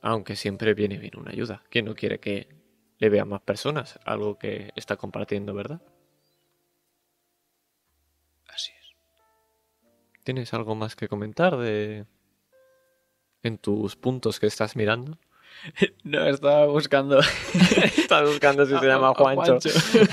aunque 0.01 0.35
siempre 0.35 0.73
viene 0.73 0.97
bien 0.97 1.17
una 1.17 1.31
ayuda. 1.31 1.63
¿Quién 1.69 1.85
no 1.85 1.95
quiere 1.95 2.19
que 2.19 2.47
le 2.97 3.09
vean 3.09 3.29
más 3.29 3.41
personas 3.41 3.99
algo 4.05 4.37
que 4.37 4.71
está 4.75 4.95
compartiendo, 4.97 5.53
verdad? 5.53 5.81
Así 8.47 8.71
es. 8.79 8.95
¿Tienes 10.23 10.53
algo 10.53 10.75
más 10.75 10.95
que 10.95 11.07
comentar 11.07 11.57
de 11.57 12.05
en 13.43 13.57
tus 13.57 13.95
puntos 13.95 14.39
que 14.39 14.47
estás 14.47 14.75
mirando? 14.75 15.17
No, 16.03 16.25
estaba 16.27 16.65
buscando. 16.65 17.19
Estás 17.97 18.27
buscando 18.27 18.65
si 18.65 18.77
se 18.77 18.85
llama 18.85 19.09
A- 19.09 19.11
a 19.11 19.13
Juancho. 19.15 19.59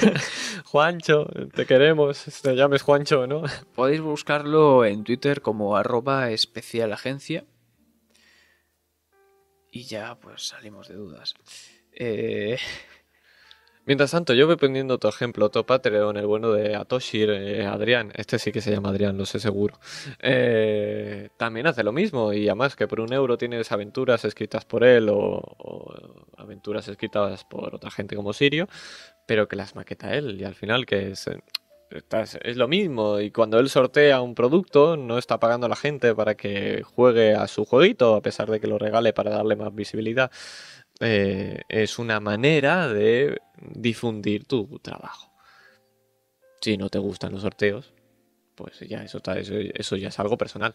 Juancho, 0.64 1.26
te 1.54 1.64
queremos. 1.66 2.24
Te 2.42 2.54
llames 2.54 2.82
Juancho, 2.82 3.26
¿no? 3.26 3.42
Podéis 3.74 4.00
buscarlo 4.00 4.84
en 4.84 5.04
Twitter 5.04 5.40
como 5.40 5.76
arroba 5.76 6.30
especialagencia. 6.30 7.44
Y 9.70 9.84
ya 9.84 10.16
pues 10.20 10.48
salimos 10.48 10.88
de 10.88 10.94
dudas. 10.94 11.34
Eh, 11.92 12.58
Mientras 13.88 14.10
tanto, 14.10 14.34
yo 14.34 14.46
voy 14.46 14.56
poniendo 14.56 14.96
otro 14.96 15.08
ejemplo, 15.08 15.46
otro 15.46 15.64
Patreon, 15.64 16.18
el 16.18 16.26
bueno 16.26 16.52
de 16.52 16.76
Atoshir, 16.76 17.30
eh, 17.30 17.64
Adrián, 17.64 18.12
este 18.16 18.38
sí 18.38 18.52
que 18.52 18.60
se 18.60 18.70
llama 18.70 18.90
Adrián, 18.90 19.16
lo 19.16 19.24
sé 19.24 19.40
seguro. 19.40 19.80
Eh, 20.20 21.30
también 21.38 21.66
hace 21.66 21.82
lo 21.82 21.90
mismo 21.90 22.34
y 22.34 22.48
además 22.48 22.76
que 22.76 22.86
por 22.86 23.00
un 23.00 23.14
euro 23.14 23.38
tienes 23.38 23.72
aventuras 23.72 24.26
escritas 24.26 24.66
por 24.66 24.84
él 24.84 25.08
o, 25.10 25.42
aventuras 26.36 26.86
escritas 26.88 27.46
por 27.46 27.76
otra 27.76 27.90
gente 27.90 28.14
como 28.14 28.34
Sirio, 28.34 28.68
pero 29.26 29.48
que 29.48 29.56
las 29.56 29.74
maqueta 29.74 30.14
él 30.14 30.38
y 30.38 30.44
al 30.44 30.54
final 30.54 30.84
que 30.84 31.12
es, 31.12 31.26
eh, 31.26 31.40
es 32.42 32.56
lo 32.58 32.68
mismo 32.68 33.20
y 33.20 33.30
cuando 33.30 33.58
él 33.58 33.70
sortea 33.70 34.20
un 34.20 34.34
producto 34.34 34.98
no 34.98 35.16
está 35.16 35.40
pagando 35.40 35.64
a 35.64 35.70
la 35.70 35.76
gente 35.76 36.14
para 36.14 36.34
que 36.34 36.82
juegue 36.82 37.34
a 37.34 37.48
su 37.48 37.64
jueguito 37.64 38.16
a 38.16 38.20
pesar 38.20 38.50
de 38.50 38.60
que 38.60 38.66
lo 38.66 38.76
regale 38.78 39.14
para 39.14 39.30
darle 39.30 39.56
más 39.56 39.74
visibilidad. 39.74 40.30
Eh, 41.00 41.62
es 41.68 41.98
una 41.98 42.20
manera 42.20 42.88
de 42.88 43.40
difundir 43.60 44.44
tu 44.44 44.78
trabajo. 44.80 45.32
Si 46.60 46.76
no 46.76 46.88
te 46.88 46.98
gustan 46.98 47.32
los 47.32 47.42
sorteos, 47.42 47.92
pues 48.56 48.80
ya 48.80 49.04
eso, 49.04 49.20
eso, 49.24 49.96
ya 49.96 50.08
es 50.08 50.18
algo 50.18 50.36
personal. 50.36 50.74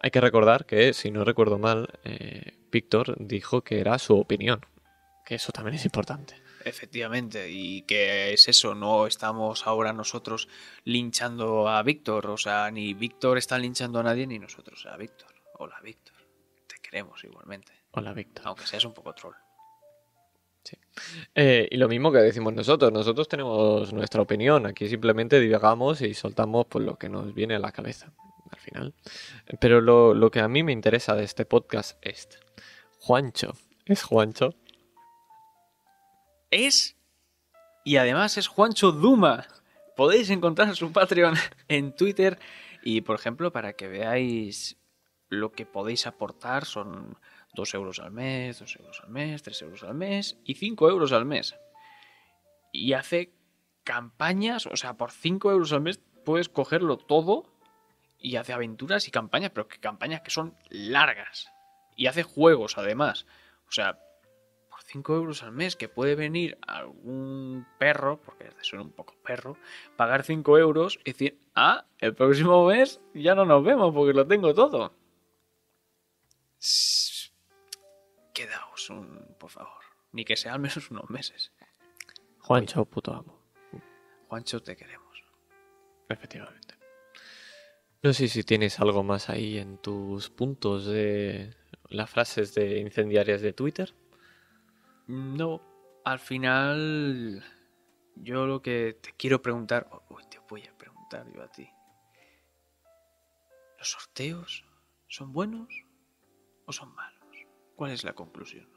Hay 0.00 0.10
que 0.10 0.20
recordar 0.20 0.66
que, 0.66 0.92
si 0.92 1.10
no 1.10 1.24
recuerdo 1.24 1.58
mal, 1.58 1.88
eh, 2.04 2.58
Víctor 2.70 3.16
dijo 3.18 3.62
que 3.62 3.80
era 3.80 3.98
su 3.98 4.18
opinión, 4.18 4.60
que 5.24 5.36
eso 5.36 5.50
también 5.50 5.76
es 5.76 5.84
importante. 5.86 6.36
Efectivamente, 6.64 7.50
y 7.50 7.82
que 7.82 8.34
es 8.34 8.48
eso, 8.48 8.74
no 8.74 9.06
estamos 9.06 9.66
ahora 9.66 9.94
nosotros 9.94 10.48
linchando 10.84 11.68
a 11.68 11.82
Víctor, 11.82 12.26
o 12.26 12.36
sea, 12.36 12.70
ni 12.70 12.92
Víctor 12.92 13.38
está 13.38 13.58
linchando 13.58 14.00
a 14.00 14.02
nadie, 14.02 14.26
ni 14.26 14.38
nosotros 14.38 14.84
a 14.86 14.96
Víctor. 14.98 15.32
Hola, 15.54 15.80
Víctor, 15.82 16.16
te 16.66 16.76
queremos 16.82 17.24
igualmente. 17.24 17.77
Hola, 17.98 18.12
Víctor. 18.12 18.46
Aunque 18.46 18.64
seas 18.64 18.84
un 18.84 18.94
poco 18.94 19.12
troll. 19.12 19.34
Sí. 20.62 20.76
Eh, 21.34 21.68
y 21.70 21.76
lo 21.78 21.88
mismo 21.88 22.12
que 22.12 22.18
decimos 22.18 22.52
nosotros, 22.52 22.92
nosotros 22.92 23.26
tenemos 23.28 23.92
nuestra 23.92 24.22
opinión, 24.22 24.66
aquí 24.66 24.88
simplemente 24.88 25.40
divagamos 25.40 26.00
y 26.02 26.14
soltamos 26.14 26.66
pues, 26.66 26.84
lo 26.84 26.96
que 26.96 27.08
nos 27.08 27.34
viene 27.34 27.56
a 27.56 27.58
la 27.58 27.72
cabeza, 27.72 28.12
al 28.52 28.58
final. 28.60 28.94
Pero 29.60 29.80
lo, 29.80 30.14
lo 30.14 30.30
que 30.30 30.40
a 30.40 30.46
mí 30.46 30.62
me 30.62 30.72
interesa 30.72 31.16
de 31.16 31.24
este 31.24 31.44
podcast 31.44 31.98
es, 32.02 32.28
Juancho, 33.00 33.54
¿es 33.84 34.02
Juancho? 34.04 34.54
Es, 36.50 36.96
y 37.84 37.96
además 37.96 38.38
es 38.38 38.46
Juancho 38.46 38.92
Duma. 38.92 39.46
Podéis 39.96 40.30
encontrar 40.30 40.76
su 40.76 40.92
Patreon 40.92 41.34
en 41.68 41.96
Twitter 41.96 42.38
y, 42.84 43.00
por 43.00 43.18
ejemplo, 43.18 43.50
para 43.50 43.72
que 43.72 43.88
veáis 43.88 44.76
lo 45.30 45.52
que 45.52 45.66
podéis 45.66 46.06
aportar, 46.06 46.64
son 46.64 47.18
2 47.54 47.74
euros 47.74 47.98
al 47.98 48.10
mes, 48.10 48.58
2 48.58 48.76
euros 48.76 49.00
al 49.02 49.10
mes, 49.10 49.42
3 49.42 49.62
euros 49.62 49.82
al 49.82 49.94
mes 49.94 50.38
y 50.44 50.54
5 50.54 50.90
euros 50.90 51.12
al 51.12 51.24
mes. 51.24 51.56
Y 52.72 52.92
hace 52.92 53.32
campañas, 53.84 54.66
o 54.66 54.76
sea, 54.76 54.96
por 54.96 55.10
5 55.10 55.50
euros 55.50 55.72
al 55.72 55.80
mes 55.80 56.00
puedes 56.24 56.48
cogerlo 56.48 56.98
todo 56.98 57.44
y 58.18 58.36
hace 58.36 58.52
aventuras 58.52 59.08
y 59.08 59.10
campañas, 59.10 59.50
pero 59.50 59.68
que 59.68 59.78
campañas 59.78 60.20
que 60.20 60.30
son 60.30 60.54
largas. 60.68 61.50
Y 61.96 62.06
hace 62.06 62.22
juegos 62.22 62.78
además. 62.78 63.26
O 63.68 63.72
sea, 63.72 63.98
por 64.68 64.82
5 64.82 65.14
euros 65.14 65.42
al 65.42 65.52
mes 65.52 65.74
que 65.76 65.88
puede 65.88 66.14
venir 66.14 66.58
algún 66.66 67.66
perro, 67.78 68.20
porque 68.20 68.50
suena 68.60 68.84
un 68.84 68.92
poco 68.92 69.14
perro, 69.24 69.56
pagar 69.96 70.22
5 70.22 70.58
euros 70.58 70.98
y 71.04 71.12
decir, 71.12 71.40
ah, 71.54 71.86
el 71.98 72.14
próximo 72.14 72.66
mes 72.66 73.00
ya 73.14 73.34
no 73.34 73.44
nos 73.44 73.64
vemos 73.64 73.94
porque 73.94 74.12
lo 74.12 74.26
tengo 74.26 74.54
todo 74.54 74.92
quedaos 78.38 78.88
un, 78.90 79.34
por 79.38 79.50
favor. 79.50 79.82
Ni 80.12 80.24
que 80.24 80.36
sea 80.36 80.54
al 80.54 80.60
menos 80.60 80.90
unos 80.92 81.10
meses. 81.10 81.52
Juancho, 82.40 82.84
puto 82.84 83.12
amo. 83.12 83.42
Juancho, 84.28 84.62
te 84.62 84.76
queremos. 84.76 85.24
Efectivamente. 86.08 86.74
No 88.02 88.12
sé 88.12 88.28
si 88.28 88.44
tienes 88.44 88.78
algo 88.78 89.02
más 89.02 89.28
ahí 89.28 89.58
en 89.58 89.78
tus 89.78 90.30
puntos 90.30 90.86
de 90.86 91.56
las 91.88 92.08
frases 92.08 92.54
de 92.54 92.78
incendiarias 92.78 93.40
de 93.40 93.52
Twitter. 93.52 93.92
No, 95.08 95.60
al 96.04 96.20
final 96.20 97.42
yo 98.14 98.46
lo 98.46 98.62
que 98.62 98.98
te 99.00 99.14
quiero 99.16 99.42
preguntar, 99.42 99.88
uy, 100.10 100.22
te 100.30 100.38
voy 100.48 100.64
a 100.64 100.78
preguntar 100.78 101.26
yo 101.34 101.42
a 101.42 101.50
ti. 101.50 101.68
¿Los 103.78 103.90
sorteos 103.90 104.64
son 105.08 105.32
buenos 105.32 105.68
o 106.66 106.72
son 106.72 106.94
malos? 106.94 107.17
¿Cuál 107.78 107.92
es 107.92 108.02
la 108.02 108.12
conclusión? 108.12 108.68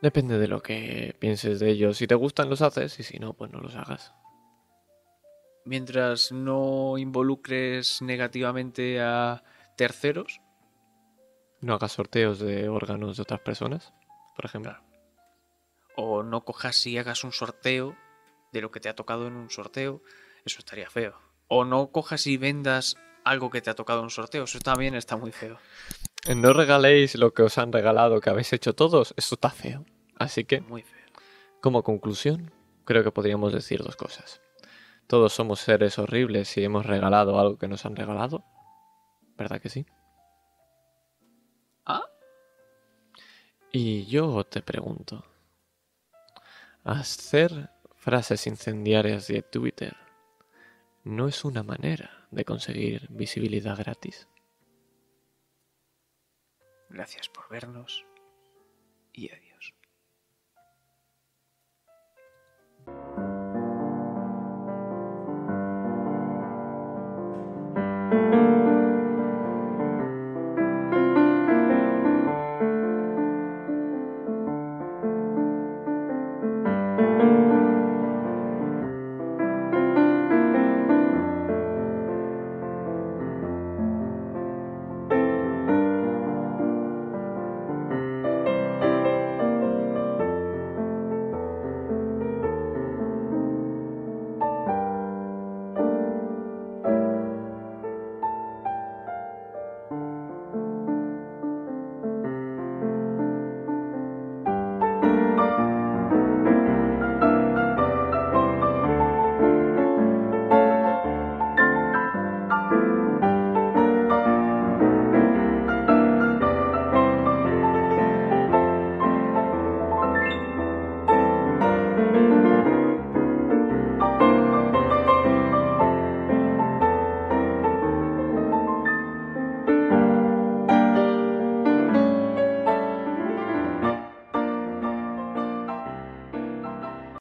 Depende 0.00 0.38
de 0.38 0.48
lo 0.48 0.62
que 0.62 1.14
pienses 1.18 1.60
de 1.60 1.68
ellos. 1.68 1.98
Si 1.98 2.06
te 2.06 2.14
gustan, 2.14 2.48
los 2.48 2.62
haces 2.62 2.98
y 2.98 3.02
si 3.02 3.18
no, 3.18 3.34
pues 3.34 3.52
no 3.52 3.60
los 3.60 3.76
hagas. 3.76 4.14
Mientras 5.66 6.32
no 6.32 6.96
involucres 6.96 8.00
negativamente 8.00 8.98
a 9.02 9.44
terceros. 9.76 10.40
No 11.60 11.74
hagas 11.74 11.92
sorteos 11.92 12.38
de 12.38 12.70
órganos 12.70 13.18
de 13.18 13.22
otras 13.22 13.40
personas, 13.40 13.92
por 14.36 14.46
ejemplo. 14.46 14.74
O 15.96 16.22
no 16.22 16.46
cojas 16.46 16.86
y 16.86 16.96
hagas 16.96 17.24
un 17.24 17.32
sorteo 17.32 17.94
de 18.54 18.62
lo 18.62 18.70
que 18.70 18.80
te 18.80 18.88
ha 18.88 18.96
tocado 18.96 19.26
en 19.26 19.34
un 19.34 19.50
sorteo. 19.50 20.00
Eso 20.46 20.60
estaría 20.60 20.88
feo. 20.88 21.20
O 21.48 21.66
no 21.66 21.88
cojas 21.88 22.26
y 22.26 22.38
vendas 22.38 22.96
algo 23.26 23.50
que 23.50 23.60
te 23.60 23.70
ha 23.70 23.74
tocado 23.74 23.98
en 23.98 24.04
un 24.04 24.10
sorteo. 24.10 24.44
Eso 24.44 24.60
también 24.60 24.94
está 24.94 25.16
muy 25.16 25.32
feo. 25.32 25.58
No 26.34 26.52
regaléis 26.52 27.14
lo 27.14 27.32
que 27.32 27.42
os 27.42 27.56
han 27.58 27.72
regalado, 27.72 28.20
que 28.20 28.30
habéis 28.30 28.52
hecho 28.52 28.74
todos. 28.74 29.14
Eso 29.16 29.36
está 29.36 29.50
feo. 29.50 29.84
Así 30.18 30.44
que, 30.44 30.60
Muy 30.60 30.82
feo. 30.82 31.06
como 31.60 31.82
conclusión, 31.84 32.50
creo 32.84 33.04
que 33.04 33.12
podríamos 33.12 33.52
decir 33.52 33.82
dos 33.82 33.96
cosas. 33.96 34.40
Todos 35.06 35.32
somos 35.32 35.60
seres 35.60 35.98
horribles 35.98 36.56
y 36.56 36.64
hemos 36.64 36.84
regalado 36.84 37.38
algo 37.38 37.58
que 37.58 37.68
nos 37.68 37.84
han 37.86 37.94
regalado. 37.94 38.44
¿Verdad 39.36 39.60
que 39.60 39.68
sí? 39.68 39.86
¿Ah? 41.84 42.02
Y 43.70 44.06
yo 44.06 44.42
te 44.44 44.62
pregunto, 44.62 45.24
¿hacer 46.82 47.70
frases 47.94 48.46
incendiarias 48.46 49.28
de 49.28 49.42
Twitter 49.42 49.94
no 51.04 51.28
es 51.28 51.44
una 51.44 51.62
manera 51.62 52.26
de 52.32 52.44
conseguir 52.44 53.06
visibilidad 53.10 53.76
gratis? 53.76 54.26
Gracias 56.88 57.28
por 57.28 57.48
vernos 57.48 58.04
y 59.12 59.30
adiós. 59.30 59.74